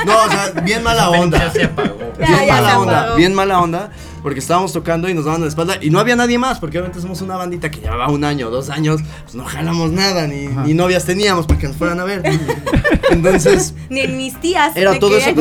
[0.05, 1.37] No, o sea, bien mala onda.
[1.37, 1.97] Ya se apagó.
[2.17, 3.15] Bien ya mala onda, apagó.
[3.17, 3.89] bien mala onda,
[4.27, 6.99] porque estábamos tocando y nos daban la espalda y no había nadie más, porque obviamente
[6.99, 10.73] somos una bandita que llevaba un año, dos años, pues no jalamos nada, ni, ni
[10.73, 12.23] novias teníamos para que nos fueran a ver.
[13.09, 14.75] Entonces, Ni en mis tías.
[14.75, 15.33] Era todo eso,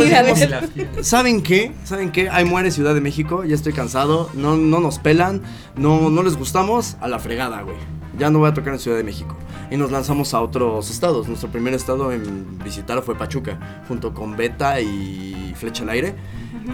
[1.03, 1.73] ¿saben qué?
[1.83, 2.31] ¿Saben qué?
[2.31, 5.43] Ahí muere Ciudad de México, ya estoy cansado, no, no nos pelan,
[5.75, 7.79] no, no les gustamos, a la fregada, güey.
[8.17, 9.37] Ya no voy a tocar en Ciudad de México.
[9.69, 11.27] Y nos lanzamos a otros estados.
[11.27, 16.15] Nuestro primer estado en visitar fue Pachuca, junto con Beta y Flecha al Aire.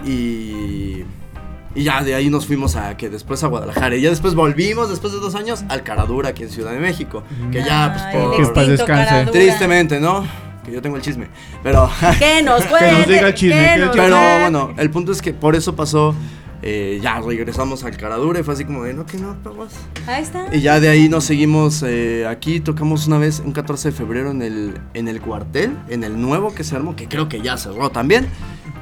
[0.05, 1.05] Y.
[1.75, 3.95] Y ya de ahí nos fuimos a que después a Guadalajara.
[3.95, 7.23] Y ya después volvimos, después de dos años, al Caradura aquí en Ciudad de México.
[7.51, 8.53] Que ya, pues por.
[8.65, 9.31] Que descanse.
[9.31, 10.25] Tristemente, ¿no?
[10.65, 11.27] Que yo tengo el chisme.
[11.63, 11.89] Pero.
[12.19, 13.11] Que nos cuente.
[13.11, 14.39] diga el chisme, que nos Pero cuente.
[14.41, 16.15] bueno, el punto es que por eso pasó
[16.65, 19.73] Eh, ya regresamos al Caradura y fue así como de, no, que no, perros.
[20.07, 20.45] Ahí está.
[20.55, 24.31] Y ya de ahí nos seguimos eh, aquí, tocamos una vez, un 14 de febrero
[24.31, 27.57] en el, en el cuartel, en el nuevo que se armó, que creo que ya
[27.57, 28.27] cerró también.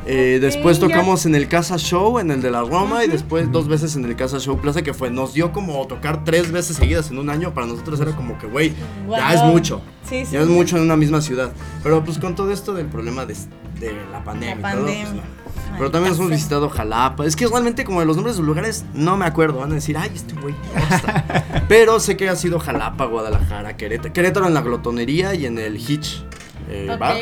[0.06, 0.88] Eh, después ya.
[0.88, 4.06] tocamos en el Casa Show, en el de la Roma, y después dos veces en
[4.06, 7.30] el Casa Show Plaza, que fue, nos dio como tocar tres veces seguidas en un
[7.30, 7.54] año.
[7.54, 8.74] Para nosotros era como que, güey,
[9.10, 9.82] ya es mucho.
[10.10, 10.34] Sí, sí.
[10.34, 11.52] Ya es mucho en una misma ciudad.
[11.84, 13.36] Pero pues con todo esto del problema de,
[13.80, 14.56] de la pandemia.
[14.56, 15.24] La todo, pues, pandemia.
[15.24, 15.42] no.
[15.78, 16.36] Pero también hemos Maldita sea.
[16.36, 17.26] visitado Jalapa.
[17.26, 19.60] Es que realmente como de los nombres de los lugares no me acuerdo.
[19.60, 20.54] Van a decir, ay, este güey.
[20.74, 21.66] ¿dónde está?".
[21.70, 24.14] Pero sé que ha sido Jalapa, Guadalajara, Querétaro.
[24.14, 26.26] Querétaro en la glotonería y en el Hitch.
[26.72, 27.00] Eh, Ok.
[27.00, 27.16] bar,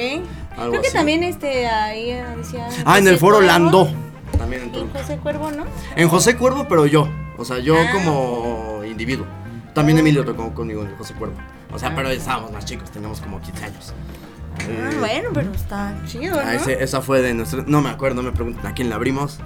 [0.58, 0.98] algo Creo que así.
[0.98, 2.68] también este ahí decía.
[2.86, 3.48] Ah, en el foro Cuervo.
[3.52, 3.90] Lando.
[4.38, 5.00] También en Toluca.
[5.02, 5.66] José Cuervo, ¿no?
[5.96, 7.10] En José Cuervo, pero yo.
[7.38, 7.92] O sea, yo Ah.
[7.94, 9.26] como individuo.
[9.74, 11.36] También Emilio tocó conmigo en José Cuervo.
[11.74, 13.94] O sea, pero estábamos más chicos, teníamos como 15 años.
[14.60, 16.42] Ah, Eh, bueno, pero está chido, ¿no?
[16.44, 17.64] Ah, ese- esa fue de nuestro.
[17.66, 19.40] No me acuerdo, no me pregunten a quién la abrimos.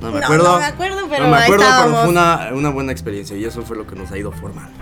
[0.00, 0.52] No me No, acuerdo.
[0.54, 3.62] no me acuerdo, pero No me acuerdo, pero fue una, una buena experiencia y eso
[3.62, 4.72] fue lo que nos ha ido formando.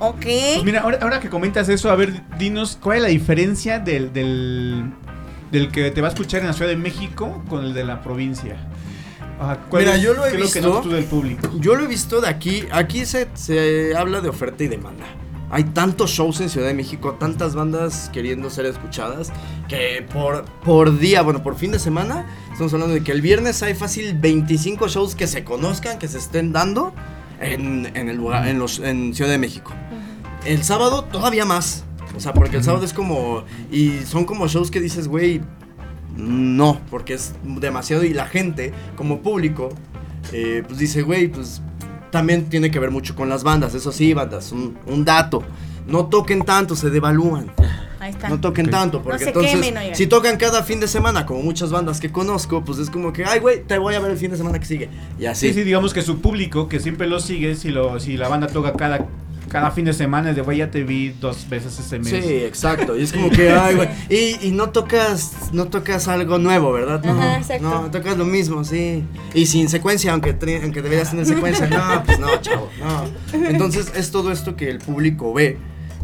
[0.00, 0.22] Ok.
[0.22, 4.12] Pues mira, ahora, ahora que comentas eso, a ver, dinos, ¿cuál es la diferencia del,
[4.12, 4.92] del,
[5.52, 8.02] del que te va a escuchar en la Ciudad de México con el de la
[8.02, 8.56] provincia?
[9.70, 10.82] ¿cuál Mira, es- yo lo he qué es visto.
[10.82, 11.50] que tú del público?
[11.60, 12.64] Yo lo he visto de aquí.
[12.72, 15.04] Aquí se, se habla de oferta y demanda.
[15.52, 19.32] Hay tantos shows en Ciudad de México, tantas bandas queriendo ser escuchadas,
[19.66, 23.62] que por, por día, bueno, por fin de semana, estamos hablando de que el viernes
[23.62, 26.94] hay fácil 25 shows que se conozcan, que se estén dando
[27.40, 29.72] en, en el lugar, en, los, en Ciudad de México.
[30.44, 31.84] El sábado todavía más.
[32.16, 33.44] O sea, porque el sábado es como.
[33.70, 35.40] Y son como shows que dices, güey.
[36.16, 38.04] No, porque es demasiado.
[38.04, 39.70] Y la gente, como público,
[40.32, 41.62] eh, pues dice, güey, pues
[42.10, 43.74] también tiene que ver mucho con las bandas.
[43.74, 45.42] Eso sí, bandas, un, un dato.
[45.86, 47.52] No toquen tanto, se devalúan.
[48.00, 48.30] Ahí está.
[48.30, 52.00] No toquen tanto, porque entonces, quemen, si tocan cada fin de semana, como muchas bandas
[52.00, 54.38] que conozco, pues es como que, ay, güey, te voy a ver el fin de
[54.38, 54.88] semana que sigue.
[55.18, 55.48] Y así.
[55.48, 58.46] Sí, sí, digamos que su público, que siempre lo sigue, si, lo, si la banda
[58.46, 59.06] toca cada,
[59.50, 62.08] cada fin de semana, es de, güey, ya te vi dos veces ese mes.
[62.08, 62.96] Sí, exacto.
[62.96, 63.88] Y es como que, ay, güey.
[64.08, 67.02] Y, y no tocas, no tocas algo nuevo, ¿verdad?
[67.04, 67.68] No, Ajá, exacto.
[67.68, 69.04] no, tocas lo mismo, sí.
[69.34, 70.30] Y sin secuencia, aunque,
[70.62, 71.68] aunque deberías tener secuencia.
[71.80, 73.04] No, pues no, chavo, no.
[73.48, 75.58] Entonces es todo esto que el público ve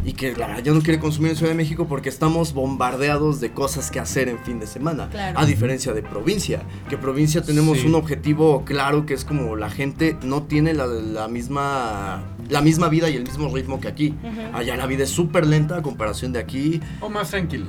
[0.07, 3.41] y que la verdad ya no quiere consumir en Ciudad de México porque estamos bombardeados
[3.41, 5.09] de cosas que hacer en fin de semana.
[5.09, 5.37] Claro.
[5.37, 7.87] A diferencia de provincia, que provincia tenemos Sí.
[7.87, 12.87] un objetivo claro que es como la gente no tiene la, la misma la misma
[12.87, 14.15] vida y el mismo ritmo que aquí.
[14.53, 16.79] Allá la vida es súper lenta a comparación de aquí.
[17.01, 17.65] O más tranquilo.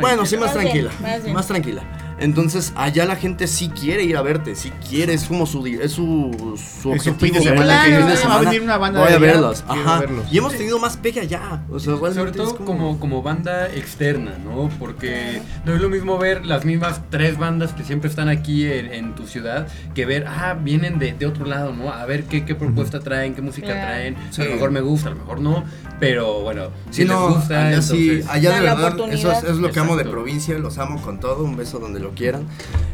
[0.00, 0.90] Bueno, sí, más Más bien, tranquila.
[1.02, 1.34] más bien.
[1.34, 2.11] Más tranquila.
[2.22, 5.78] Entonces, allá la gente sí quiere ir a verte, sí quiere, es como su, di-
[5.82, 7.18] es su, su Es su objetivo.
[7.18, 9.64] fin de semana, que va a venir una banda Voy de a allá, verlos.
[9.68, 10.00] Ajá.
[10.00, 10.24] verlos.
[10.30, 11.62] Y hemos tenido más pegue allá.
[11.70, 14.70] O sea, Sobre todo como, como banda externa, ¿no?
[14.78, 18.92] Porque no es lo mismo ver las mismas tres bandas que siempre están aquí en,
[18.92, 21.90] en tu ciudad que ver, ah, vienen de, de otro lado, ¿no?
[21.92, 24.16] A ver qué, qué propuesta traen, qué música traen.
[24.30, 24.42] Sí.
[24.42, 25.64] A lo mejor me gusta, a lo mejor no,
[25.98, 29.44] pero bueno, si Sí, no, les gusta, allá sí, entonces- allá de verdad, eso es,
[29.44, 32.46] es lo que amo de provincia, los amo con todo, un beso donde lo quieran.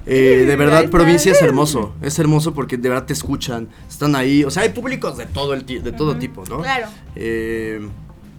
[0.07, 4.45] Eh, de verdad, provincia es hermoso, es hermoso porque de verdad te escuchan, están ahí,
[4.45, 6.63] o sea, hay públicos de todo el de todo tipo, ¿no?
[6.63, 6.89] Claro.
[7.15, 7.87] Eh,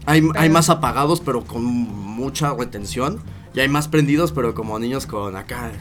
[0.05, 3.19] hay, hay más apagados, pero con mucha retención.
[3.53, 5.71] Y hay más prendidos, pero como niños con acá.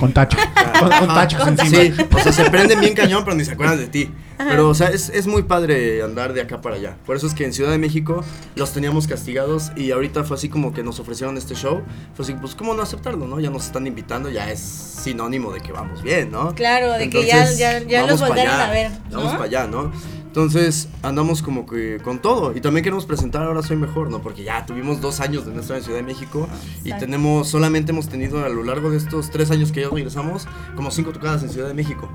[0.00, 0.36] Con tacho.
[0.80, 1.68] con, con tachos encima.
[1.82, 4.10] Sí, o sea, se prenden bien cañón, pero ni se acuerdan de ti.
[4.38, 6.96] Pero, o sea, es, es muy padre andar de acá para allá.
[7.04, 8.24] Por eso es que en Ciudad de México
[8.54, 11.82] los teníamos castigados y ahorita fue así como que nos ofrecieron este show.
[12.14, 13.38] Fue así, pues, ¿cómo no aceptarlo, no?
[13.38, 16.54] Ya nos están invitando, ya es sinónimo de que vamos bien, ¿no?
[16.54, 19.30] Claro, de que ya- ya- ya los vamos allá, a ver, Vamos ¿no?
[19.32, 19.92] para allá, ¿no?
[20.30, 24.22] Entonces andamos como que con todo y también queremos presentar Ahora Soy Mejor, ¿no?
[24.22, 26.48] Porque ya tuvimos dos años de nuestra en Ciudad de México
[26.84, 30.46] y tenemos, solamente hemos tenido a lo largo de estos tres años que ya regresamos,
[30.76, 32.08] como cinco tocadas en Ciudad de México.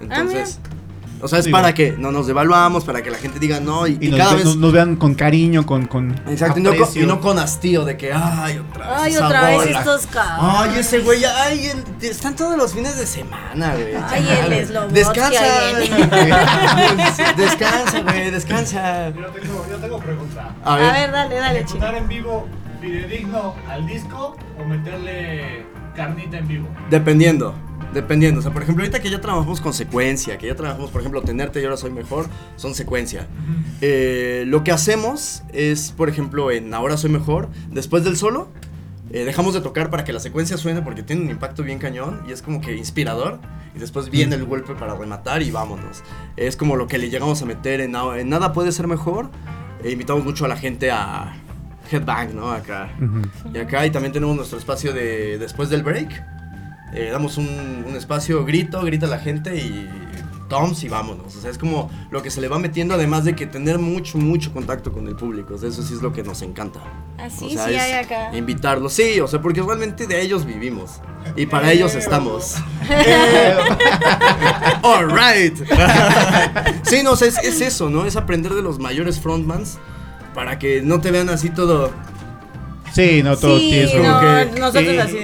[0.00, 0.60] Entonces,
[1.20, 3.98] o sea, es para que no nos devaluamos, para que la gente diga no y,
[4.00, 4.44] Y y nos, cada ve- vez...
[4.46, 7.02] nos- nos vean con cariño, con, con Exacto, y no, con, aprecio.
[7.02, 8.96] y no con hastío de que, ay, otra vez.
[9.00, 9.78] Ay, esa otra vez bola".
[9.78, 10.54] estos cabros.
[10.58, 11.66] Ay, ese güey, ay,
[12.00, 13.94] el- están todos los fines de semana, güey.
[14.08, 14.66] Ay, el Chale.
[14.66, 15.42] Slobodsky Descansa.
[17.36, 19.08] descansa, güey, descansa.
[19.10, 20.54] Yo tengo, yo tengo pregunta.
[20.64, 20.92] A A ver.
[20.92, 21.78] ver, dale, dale, chico.
[21.78, 22.46] ¿Ejecutar en vivo
[22.80, 25.66] fidedigno al disco o meterle
[25.96, 26.68] carnita en vivo?
[26.90, 27.54] Dependiendo,
[27.94, 28.40] dependiendo.
[28.40, 31.22] O sea, por ejemplo, ahorita que ya trabajamos con secuencia, que ya trabajamos, por ejemplo,
[31.22, 32.26] Tenerte y Ahora Soy Mejor,
[32.56, 33.26] son secuencia.
[33.80, 38.48] Eh, lo que hacemos es, por ejemplo, en Ahora Soy Mejor, después del solo,
[39.10, 42.22] eh, dejamos de tocar para que la secuencia suene porque tiene un impacto bien cañón
[42.28, 43.38] y es como que inspirador.
[43.74, 46.02] Y después viene el golpe para rematar y vámonos.
[46.36, 49.30] Es como lo que le llegamos a meter en, Na- en Nada Puede Ser Mejor.
[49.84, 51.34] E invitamos mucho a la gente a
[51.90, 52.50] Headbang, ¿no?
[52.50, 52.90] Acá.
[53.54, 56.10] Y acá y también tenemos nuestro espacio de después del break.
[56.94, 59.88] Eh, damos un, un espacio, grito, grita la gente y
[60.48, 61.36] toms y vámonos.
[61.36, 64.16] O sea, es como lo que se le va metiendo, además de que tener mucho,
[64.16, 65.54] mucho contacto con el público.
[65.54, 66.80] O sea, eso sí es lo que nos encanta.
[67.18, 68.30] Así O sea, sí es hay acá.
[68.34, 71.00] Invitarlos, sí, o sea, porque realmente de ellos vivimos.
[71.36, 72.54] Y para ellos estamos.
[74.82, 75.56] Alright.
[76.84, 78.06] sí, no, o sea, es, es eso, ¿no?
[78.06, 79.78] Es aprender de los mayores frontmans
[80.34, 81.92] para que no te vean así todo.
[82.92, 83.98] Sí, no, todo Sí, tieso.
[83.98, 85.18] no, que- nosotros y- así.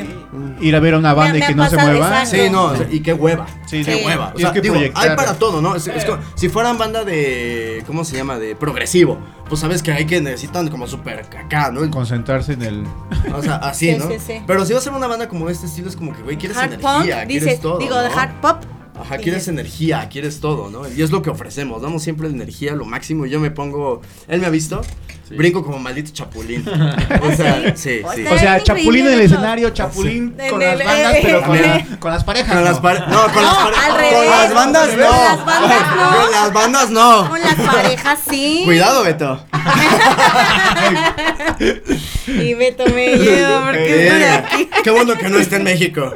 [0.66, 2.24] Ir a ver a una banda Me- y que no se mueva.
[2.26, 3.46] Sí, no, o sea, y qué hueva.
[3.66, 4.02] Sí, qué sí.
[4.04, 4.32] hueva.
[4.34, 5.76] O sea, que digo, hay para todo, ¿no?
[5.76, 7.82] Es, es como, si fueran banda de.
[7.86, 8.38] ¿Cómo se llama?
[8.38, 9.18] De progresivo.
[9.48, 11.88] Pues sabes que hay que necesitan como súper acá, ¿no?
[11.90, 12.84] Concentrarse en el.
[13.34, 14.08] O sea, así, Sí, ¿no?
[14.08, 14.42] sí, sí.
[14.46, 16.36] Pero si vas a ser una banda como de este estilo, es como que, güey,
[16.38, 17.78] quieres Hard punk, energía, quieres dices, todo.
[17.78, 18.18] digo, de ¿no?
[18.18, 18.62] hard pop.
[18.98, 20.82] Ajá, quieres energía, quieres todo, ¿no?
[20.88, 23.26] Y es lo que ofrecemos, damos siempre la energía, lo máximo.
[23.26, 24.82] Y yo me pongo, él me ha visto,
[25.30, 26.64] brinco como maldito chapulín.
[27.22, 28.24] O sea, sí, sí.
[28.26, 30.48] O sea, Chapulín en el escenario, Chapulín Sí.
[30.48, 32.54] con las bandas, pero con, la- con las parejas.
[32.54, 32.82] Con las ¿no?
[32.82, 34.30] pare- no, con No, las pare- con revés.
[34.30, 35.06] las bandas Con no.
[35.10, 36.20] las bandas no.
[36.22, 37.28] Con las bandas no.
[37.30, 38.62] Con las parejas sí.
[38.64, 39.44] Cuidado, Beto.
[42.26, 44.68] Y me tomé yo porque Eh, aquí.
[44.82, 46.12] Qué bueno que no esté en México.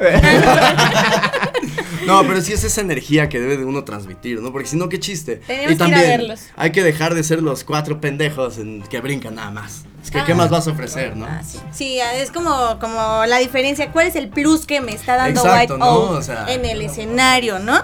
[2.09, 4.51] No, pero sí es esa energía que debe de uno transmitir, ¿no?
[4.51, 5.37] Porque si no, qué chiste.
[5.47, 6.41] Tenemos y que ir a también verlos.
[6.55, 9.85] hay que dejar de ser los cuatro pendejos en que brincan nada más.
[10.03, 10.35] Es que, ¿qué Ah.
[10.35, 11.25] más vas a ofrecer, no?
[11.25, 11.59] Ah, sí.
[11.71, 13.91] Sí, es como, como la diferencia.
[13.91, 15.85] ¿Cuál es el plus que me está dando Exacto, White ¿no?
[15.93, 17.77] Oak O sea- en el escenario, no?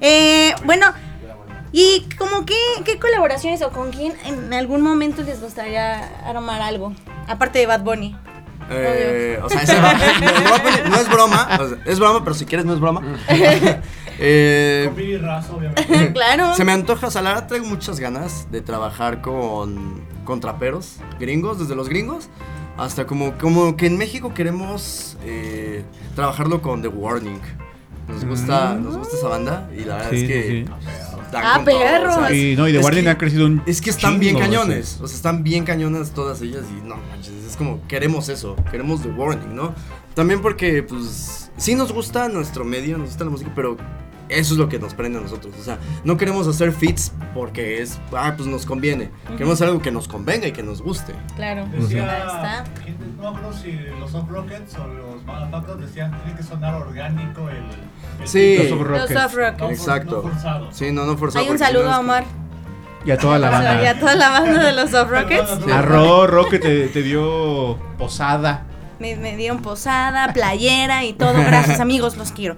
[0.00, 0.86] Eh, bueno,
[1.72, 6.92] ¿y como qué, qué colaboraciones o con quién en algún momento les gustaría armar algo?
[7.28, 8.16] Aparte de Bad Bunny.
[8.74, 9.94] Eh, o sea, ese va-
[10.84, 13.02] no, no es broma, o sea, es broma, pero si quieres no es broma.
[14.24, 16.12] Eh, Con obviamente.
[16.14, 16.54] claro.
[16.54, 20.96] se me antoja, o sea, la verdad traigo muchas ganas de trabajar con, con traperos
[21.18, 22.28] gringos, desde los gringos
[22.76, 27.40] hasta como, como que en México queremos eh, trabajarlo con The Warning.
[28.12, 30.64] Nos gusta, nos gusta esa banda y la verdad Sí, es que sí,
[31.32, 32.16] dan Ah, con todo, perros.
[32.16, 33.62] o sea, Y no, y de es Guardian que- ha crecido un.
[33.66, 36.96] Es que están bien chingo, cañones, o sea, están bien cañonas todas ellas y no
[36.96, 39.74] manches, es como queremos eso, queremos The Warning, ¿no?
[40.14, 43.76] También porque pues sí nos gusta nuestro medio, nos gusta la música, pero
[44.38, 47.80] eso es lo que nos prende a nosotros, o sea, no queremos hacer fits porque
[47.82, 51.14] es, ah, pues nos conviene, queremos hacer algo que nos convenga y que nos guste.
[51.36, 51.66] Claro.
[51.72, 52.64] Decía,
[53.20, 57.56] no acuerdo si los Soft Rockets o los Motherfuckers decían tiene que sonar orgánico el.
[57.56, 58.56] el Sí.
[58.58, 59.20] Los Soft Los Rockets.
[59.22, 59.58] soft rockets.
[59.60, 60.16] No for- Exacto.
[60.16, 60.68] no forzado.
[60.72, 61.44] Sí, no, no forzado.
[61.44, 62.24] Hay un saludo a Omar.
[63.04, 63.82] Y a toda la banda.
[63.82, 65.50] y a toda la banda de los Soft Rockets.
[65.64, 65.70] Sí.
[65.70, 68.66] A Ro, Ro que te, te dio posada.
[69.02, 71.34] Me, me dieron posada, playera y todo.
[71.34, 72.54] Gracias, amigos, los quiero.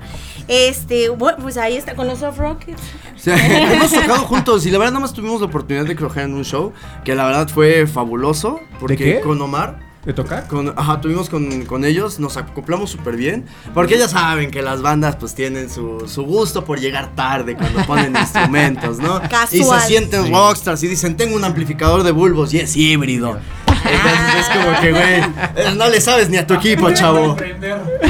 [0.46, 2.82] Este, bueno, pues ahí está con los Soft Rockets.
[3.16, 6.34] Sí, hemos tocado juntos y la verdad nada más tuvimos la oportunidad de trabajar en
[6.34, 9.20] un show que la verdad fue fabuloso porque qué?
[9.20, 10.46] con Omar ¿De tocar?
[10.48, 13.46] Con, ajá, tuvimos con, con ellos, nos acoplamos súper bien.
[13.72, 17.82] Porque ya saben que las bandas pues tienen su, su gusto por llegar tarde cuando
[17.86, 19.22] ponen instrumentos, ¿no?
[19.24, 19.80] Y Casual.
[19.80, 23.38] se sienten rockstars y dicen, tengo un amplificador de bulbos y es híbrido.
[23.84, 25.14] Entonces es como que, güey,
[25.56, 27.36] eh, no le sabes ni a tu equipo, chavo.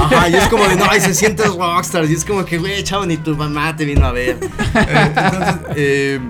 [0.01, 2.11] Ajá, y es como de, no, ay, se sienten rockstars.
[2.11, 4.37] Y es como que, güey, chavo, ni tu mamá te vino a ver.
[4.75, 6.21] Eh, Entonces, eh,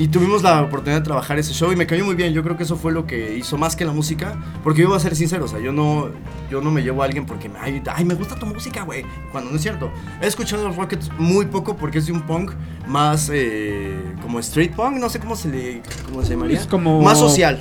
[0.00, 2.32] y tuvimos la oportunidad de trabajar ese show y me cayó muy bien.
[2.32, 4.36] Yo creo que eso fue lo que hizo más que la música.
[4.62, 6.10] Porque yo voy a ser sincero, o sea, yo no,
[6.48, 9.04] yo no me llevo a alguien porque, me- ay, ay, me gusta tu música, güey.
[9.32, 9.90] Cuando no es cierto.
[10.22, 12.52] He escuchado los Rockets muy poco porque es de un punk
[12.86, 16.58] más eh, como street punk, no sé cómo se le, cómo se llamaría.
[16.60, 17.60] Es como- Más social.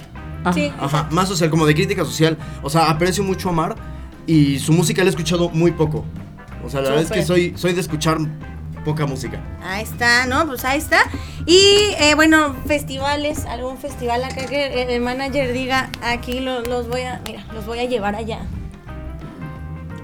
[0.53, 0.71] Sí.
[0.79, 2.37] Ajá, más social, como de crítica social.
[2.63, 3.75] O sea, aprecio mucho a Omar
[4.25, 6.03] y su música la he escuchado muy poco.
[6.65, 8.17] O sea, la verdad es que soy, soy de escuchar
[8.83, 9.39] poca música.
[9.63, 10.45] Ahí está, ¿no?
[10.47, 10.99] Pues ahí está.
[11.45, 11.59] Y
[11.99, 17.21] eh, bueno, festivales, algún festival acá que el manager diga, aquí lo- los voy a,
[17.25, 18.39] mira, los voy a llevar allá.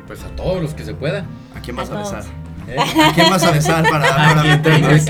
[0.07, 1.25] Pues a todos los que se pueda.
[1.55, 2.13] ¿A quién vas A a, todos.
[2.15, 2.31] besar?
[2.67, 2.77] ¿Eh?
[2.79, 5.01] ¿A quién vas a besar para, para meternos?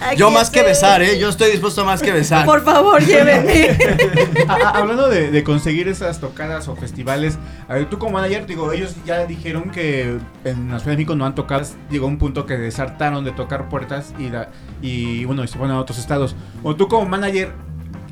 [0.00, 1.18] Aquí Yo más que besar, ¿eh?
[1.18, 2.44] Yo estoy dispuesto a más que besar.
[2.44, 3.78] Por favor, llévenme.
[4.46, 7.38] Ah, ah, hablando de, de conseguir esas tocadas o festivales,
[7.68, 11.14] a ver, tú como manager, digo, ellos ya dijeron que en la Ciudad de México
[11.14, 14.50] no han tocado, llegó un punto que desartaron de tocar puertas y, la,
[14.82, 16.36] y bueno, y se fueron a otros estados.
[16.62, 17.52] O tú como manager,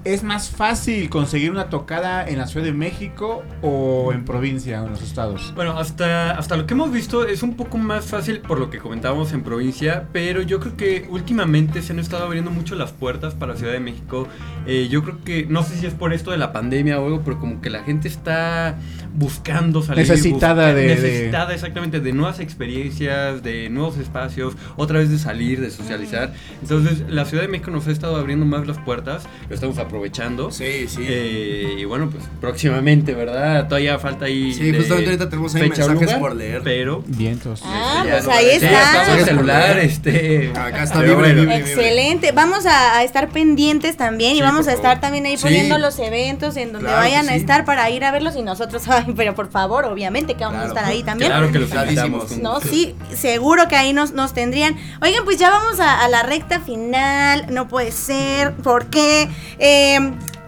[0.04, 4.86] ¿es más fácil conseguir una tocada en la Ciudad de México o en provincia o
[4.86, 5.52] en los estados?
[5.54, 8.78] Bueno, hasta, hasta lo que hemos visto es un poco más fácil por lo que
[8.78, 13.34] comentábamos en provincia, pero yo creo que últimamente se han estado abriendo mucho las puertas
[13.34, 14.26] para Ciudad de México.
[14.66, 17.22] Eh, yo creo que, no sé si es por esto de la pandemia o algo,
[17.24, 18.76] pero como que la gente está
[19.14, 20.08] buscando salir.
[20.08, 25.60] Necesitada de- de- Necesitada exactamente de nuevas experiencias, de nuevos espacios, otra vez de salir,
[25.60, 26.32] de socializar.
[26.62, 30.50] Entonces, la Ciudad de México nos ha estado abriendo más las puertas, lo estamos aprovechando.
[30.50, 31.02] Sí, sí.
[31.06, 33.68] Eh, y bueno, pues próximamente, ¿verdad?
[33.68, 34.52] Todavía falta ahí.
[34.54, 36.62] Sí, de justamente ahorita tenemos ahí mensajes lugar, por leer.
[36.64, 37.04] Pero.
[37.06, 37.60] Vientos.
[37.64, 39.02] Ah, Ya pues ahí está.
[39.02, 40.50] está el celular, este.
[40.56, 41.52] Acá está libre, bueno.
[41.52, 42.32] Excelente.
[42.32, 45.00] Vamos a, a estar pendientes también y vamos a estar favor.
[45.00, 45.42] también ahí Sí.
[45.44, 48.82] poniendo los eventos en donde Claro vayan a estar para ir a verlos y nosotros,
[48.88, 50.70] ay, pero por favor, obviamente que vamos Claro.
[50.74, 51.30] a estar ahí también.
[51.30, 52.38] Claro que los invitamos.
[52.38, 54.76] No, sí, seguro que ahí nos, nos tendrían.
[55.02, 57.46] Oigan, pues ya vamos a, a la recta final.
[57.50, 58.52] No puede ser.
[58.54, 59.28] ¿Por qué?
[59.58, 59.81] Eh,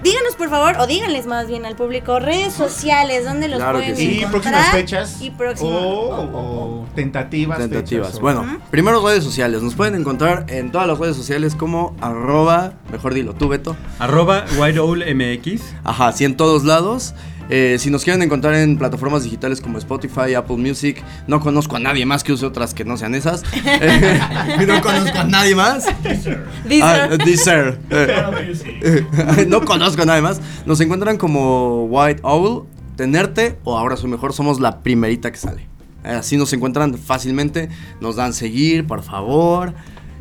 [0.02, 3.92] díganos, por favor, o díganles más bien al público, redes sociales, ¿dónde los Claro que
[3.92, 4.02] pueden sí.
[4.02, 4.30] Y encontrar?
[4.30, 5.22] próximas fechas.
[5.22, 5.72] Y próximas.
[5.72, 6.30] O,
[6.82, 7.58] o tentativas.
[7.58, 8.08] Tentativas.
[8.08, 9.62] fechas, Bueno, primero redes sociales.
[9.62, 13.76] Nos pueden encontrar en todas las redes sociales como arroba, mejor dilo tú, Beto.
[13.98, 15.62] Arroba White Owl MX.
[15.84, 17.14] Ajá, sí, en todos lados.
[17.50, 21.78] Eh, si nos quieren encontrar en plataformas digitales como Spotify, Apple Music, no conozco a
[21.78, 23.42] nadie más que use otras que no sean esas.
[23.66, 24.18] Eh,
[24.66, 25.86] no conozco a nadie más.
[26.02, 27.78] Dice- Ah, Deezer.
[27.90, 30.40] Eh, no conozco a nadie más.
[30.66, 32.64] Nos encuentran como White Owl,
[32.96, 34.32] Tenerte o Ahora Soy Mejor.
[34.32, 35.66] Somos la primerita que sale.
[36.04, 37.68] Eh, Así nos encuentran fácilmente.
[38.00, 39.74] Nos dan seguir, por favor.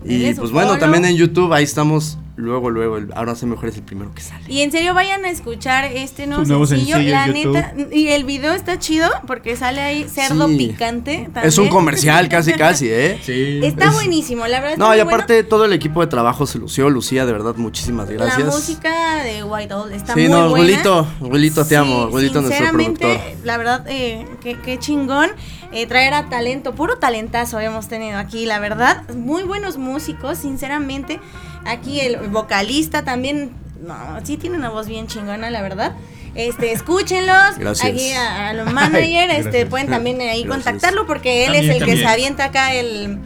[0.05, 0.79] Y pues bueno, follow.
[0.79, 2.17] también en YouTube ahí estamos.
[2.35, 2.97] Luego, luego.
[2.97, 4.43] el Ahora Soy Mejor es el primero que sale.
[4.47, 8.23] Y en serio vayan a escuchar este nuevo, nuevo sencillo, sencillo la neta, y el
[8.23, 10.57] video está chido porque sale ahí cerdo Sí.
[10.57, 11.29] picante.
[11.43, 13.19] Es un comercial casi, casi, ¿eh?
[13.21, 13.59] Sí.
[13.63, 14.71] Está Es- buenísimo, la verdad.
[14.73, 15.11] está No, y bueno.
[15.11, 16.89] aparte todo el equipo de trabajo se lució.
[16.89, 18.39] Lucía, de verdad, muchísimas gracias.
[18.39, 20.65] La música de White Owl está Sí, muy no, buena.
[20.65, 23.45] Rulito, Rulito, te amo, Sí, Rulito, nuestro sinceramente, productor.
[23.45, 25.29] La verdad, eh, qué, qué chingón
[25.71, 29.07] eh, traer a talento, puro talentazo hemos tenido aquí, la verdad.
[29.15, 31.19] Muy buenos músicos, sinceramente.
[31.65, 33.51] Aquí el vocalista también,
[33.85, 35.93] no, sí tiene una voz bien chingona, la verdad.
[36.35, 37.57] Este, escúchenlos.
[37.57, 37.89] Gracias.
[37.91, 39.69] Aquí a, a los managers, este, gracias.
[39.69, 40.47] pueden también ahí Gracias.
[40.65, 43.19] contactarlo porque él También, es el que se avienta acá el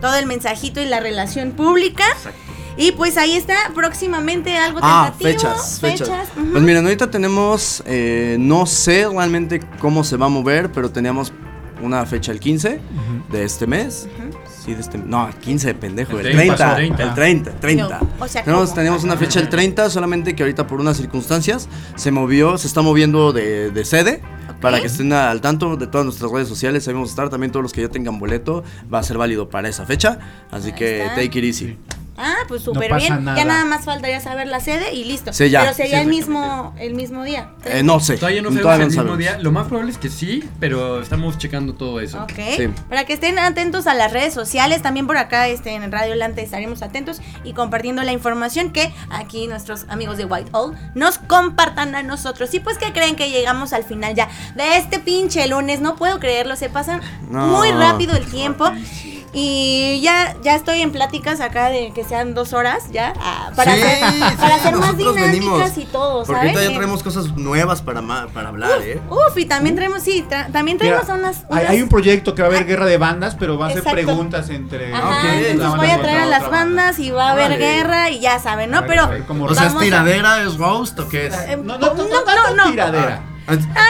[0.00, 2.04] todo el mensajito y la relación pública.
[2.78, 5.50] Y pues ahí está próximamente algo Ah, tentativo.
[5.50, 6.28] fechas, fechas.
[6.36, 6.52] ujú.
[6.52, 11.32] Pues miren, ahorita tenemos, eh, no sé realmente cómo se va a mover, pero teníamos
[11.82, 12.78] una fecha el 15
[13.30, 14.06] de este mes.
[14.66, 17.02] Sí, de este, no, el 15 de pendejo, El el 30, 30, pasó 30.
[17.04, 17.98] el 30, 30.
[18.00, 18.74] No, o sea, tenemos, ¿cómo?
[18.74, 22.82] teníamos una fecha el 30, solamente que ahorita por unas circunstancias se movió, se está
[22.82, 24.20] moviendo de, de sede.
[24.60, 27.28] Para que estén al tanto de todas nuestras redes sociales, ahí vamos a estar.
[27.28, 30.18] También todos los que ya tengan boleto va a ser válido para esa fecha.
[30.50, 31.14] Así Ahí que está.
[31.14, 31.76] take it easy.
[32.18, 33.24] Ah, pues súper bien.
[33.24, 33.36] nada.
[33.36, 35.32] Ya nada más faltaría saber la sede y listo.
[35.32, 35.60] Sí, ya.
[35.62, 37.50] Pero sería Sí, el mismo el mismo día.
[37.64, 38.16] Eh, no sé.
[38.16, 39.38] Todavía no sabemos todavía el no mismo día.
[39.38, 42.22] Lo más probable es que sí, pero estamos checando todo eso.
[42.22, 42.32] Ok.
[42.56, 42.68] Sí.
[42.88, 46.42] Para que estén atentos a las redes sociales, también por acá este, en Radio Lante
[46.42, 51.94] estaremos atentos y compartiendo la información que aquí nuestros amigos de White Owl nos compartan
[51.94, 52.52] a nosotros.
[52.54, 56.18] Y pues que creen que llegamos al final ya de este pinche lunes, no puedo
[56.18, 57.00] creerlo, se pasa
[57.30, 57.46] No.
[57.48, 58.64] muy rápido el tiempo.
[59.38, 63.74] Y ya, ya estoy en pláticas acá de que sean dos horas ya ah, para
[63.74, 65.76] Sí, hacer, sí, para hacer más dinámicas venimos.
[65.76, 66.42] y todo, Porque ¿sabes?
[66.52, 68.00] ahorita ya Eh, traemos cosas nuevas para,
[68.32, 68.98] para hablar, ¿eh?
[69.10, 72.34] Uf, y también traemos, sí, tra- también Mira, traemos unas, hay, unas- hay un proyecto
[72.34, 74.94] que va a haber guerra de bandas, pero va a ser preguntas entre.
[74.94, 75.24] Ajá, Ok.
[75.50, 78.70] entonces voy a traer a las bandas y va a haber guerra y ya saben,
[78.70, 78.86] ¿no?
[78.86, 81.34] Pero a ver cómo O sea, ¿es a- tiradera, es roast o qué es?
[81.34, 82.70] Eh, No, no, no, no, no, tanto no, no.
[82.70, 83.20] tiradera.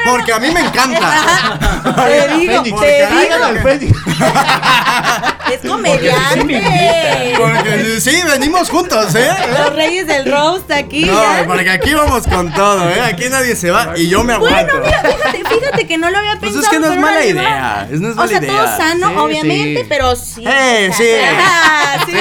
[0.04, 1.58] Porque a mí me encanta.
[2.06, 3.94] Te digo, Fénix, te digo,
[5.52, 7.34] es comediante.
[7.38, 9.30] Porque sí, venimos juntos, ¿eh?
[9.58, 11.04] Los reyes del roast aquí.
[11.06, 11.44] No, ya.
[11.46, 13.00] porque aquí vamos con todo, ¿eh?
[13.02, 14.78] Aquí nadie se va y yo me aguanto.
[14.80, 16.64] Bueno, mira, fíjate, fíjate que no lo había Pues pensado.
[16.64, 19.86] es que no es mala idea, es O sea, todo sano, Sí, obviamente, sí.
[19.88, 20.44] pero sí.
[20.46, 21.08] Eh, sí.
[21.24, 22.18] Ajá, sí, Sí,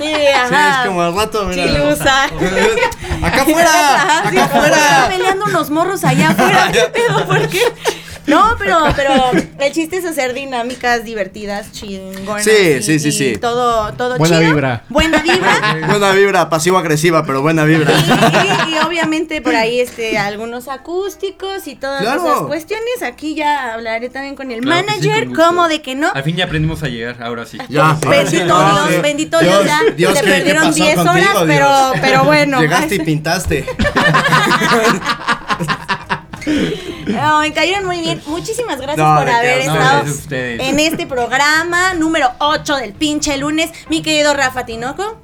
[0.00, 0.80] sí, Sí, ajá.
[0.82, 1.64] es como al rato, mira.
[1.66, 2.28] Chilusa.
[3.22, 5.06] Acá afuera, acá Están afuera.
[5.08, 6.68] peleando unos morros allá afuera.
[6.72, 7.26] ¿Qué pedo?
[7.26, 7.60] ¿Por qué?
[8.26, 9.12] No, pero, pero
[9.58, 12.44] el chiste es hacer dinámicas divertidas, chingonas.
[12.44, 13.36] Sí, y- sí, sí, sí.
[13.40, 14.50] Todo, todo Buena chido.
[14.50, 14.84] vibra.
[14.88, 15.78] Buena vibra.
[15.88, 17.92] Buena vibra, pasivo-agresiva, pero buena vibra.
[17.92, 22.24] Y, y- y obviamente por ahí este algunos acústicos y todas Claro.
[22.24, 23.02] esas cuestiones.
[23.02, 25.44] Aquí ya hablaré también con el Claro sí, manager, gusto.
[25.44, 26.12] como de que no.
[26.14, 27.58] Al fin ya aprendimos a llegar, ahora sí.
[27.68, 27.98] Ya.
[28.08, 28.96] Bendito Dios, sí.
[29.02, 29.80] bendito Dios, Dios, ya.
[29.96, 31.44] Dios, se ¿qué- qué perdieron pasó 10 contigo, horas, Dios?
[31.48, 32.60] pero, pero bueno.
[32.60, 33.66] Llegaste y pintaste.
[37.06, 38.20] No, me cayeron muy bien.
[38.26, 43.70] Muchísimas gracias No, por haber no, estado en este programa número 8 del pinche lunes.
[43.88, 45.20] Mi querido Rafa Tinoco.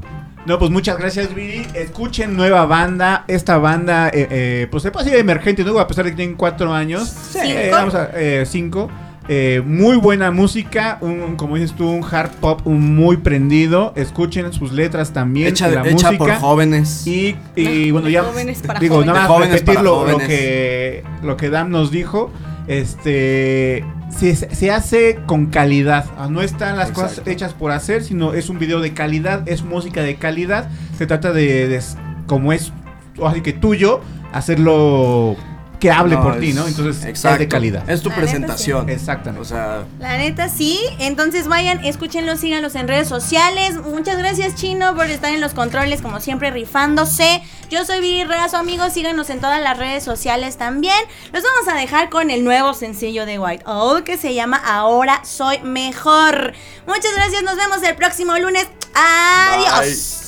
[0.46, 1.66] No, pues muchas gracias, Viri.
[1.74, 3.24] Escuchen nueva banda.
[3.28, 6.36] Esta banda, eh, eh, pues se puede decir emergente, nuevo, a pesar de que tienen
[6.36, 7.12] cuatro años.
[7.32, 7.44] Cinco.
[7.44, 8.90] Eh, vamos a, eh, cinco.
[9.30, 13.92] Eh, muy buena música, un, como dices tú, un hard pop un muy prendido.
[13.94, 16.18] Escuchen sus letras también, Hecha, la hecha música.
[16.18, 17.06] por jóvenes.
[17.06, 19.14] Y, y bueno, ya Jóvenes para digo, jóvenes.
[19.14, 22.30] nada más Jóvenes repetir lo, lo que lo que Dan nos dijo.
[22.68, 23.84] Este
[24.16, 26.06] se, se hace con calidad.
[26.18, 29.62] Ah, No están las cosas hechas por hacer, sino es un video de calidad, es
[29.62, 30.70] música de calidad.
[30.96, 31.80] Se trata de, de
[32.26, 32.72] como es
[33.18, 34.00] o así que tuyo,
[34.32, 35.36] hacerlo
[35.78, 36.66] que hable No, por ti, ¿no?
[36.66, 37.34] Entonces exacto.
[37.34, 37.88] es de calidad.
[37.88, 38.88] Es tu La neta, presentación.
[38.88, 39.42] Exactamente.
[39.42, 43.76] O sea, La neta sí, entonces vayan, escúchenlos, síganlos en redes sociales.
[43.76, 47.42] Muchas gracias Chino por estar en los controles como siempre rifándose.
[47.70, 50.98] Yo soy Viri Reazo, amigos, síganos en todas las redes sociales también.
[51.32, 55.24] Los vamos a dejar con el nuevo sencillo de White Owl que se llama Ahora
[55.24, 56.54] Soy Mejor.
[56.86, 58.66] Muchas gracias, nos vemos el próximo lunes.
[58.94, 60.27] Adiós.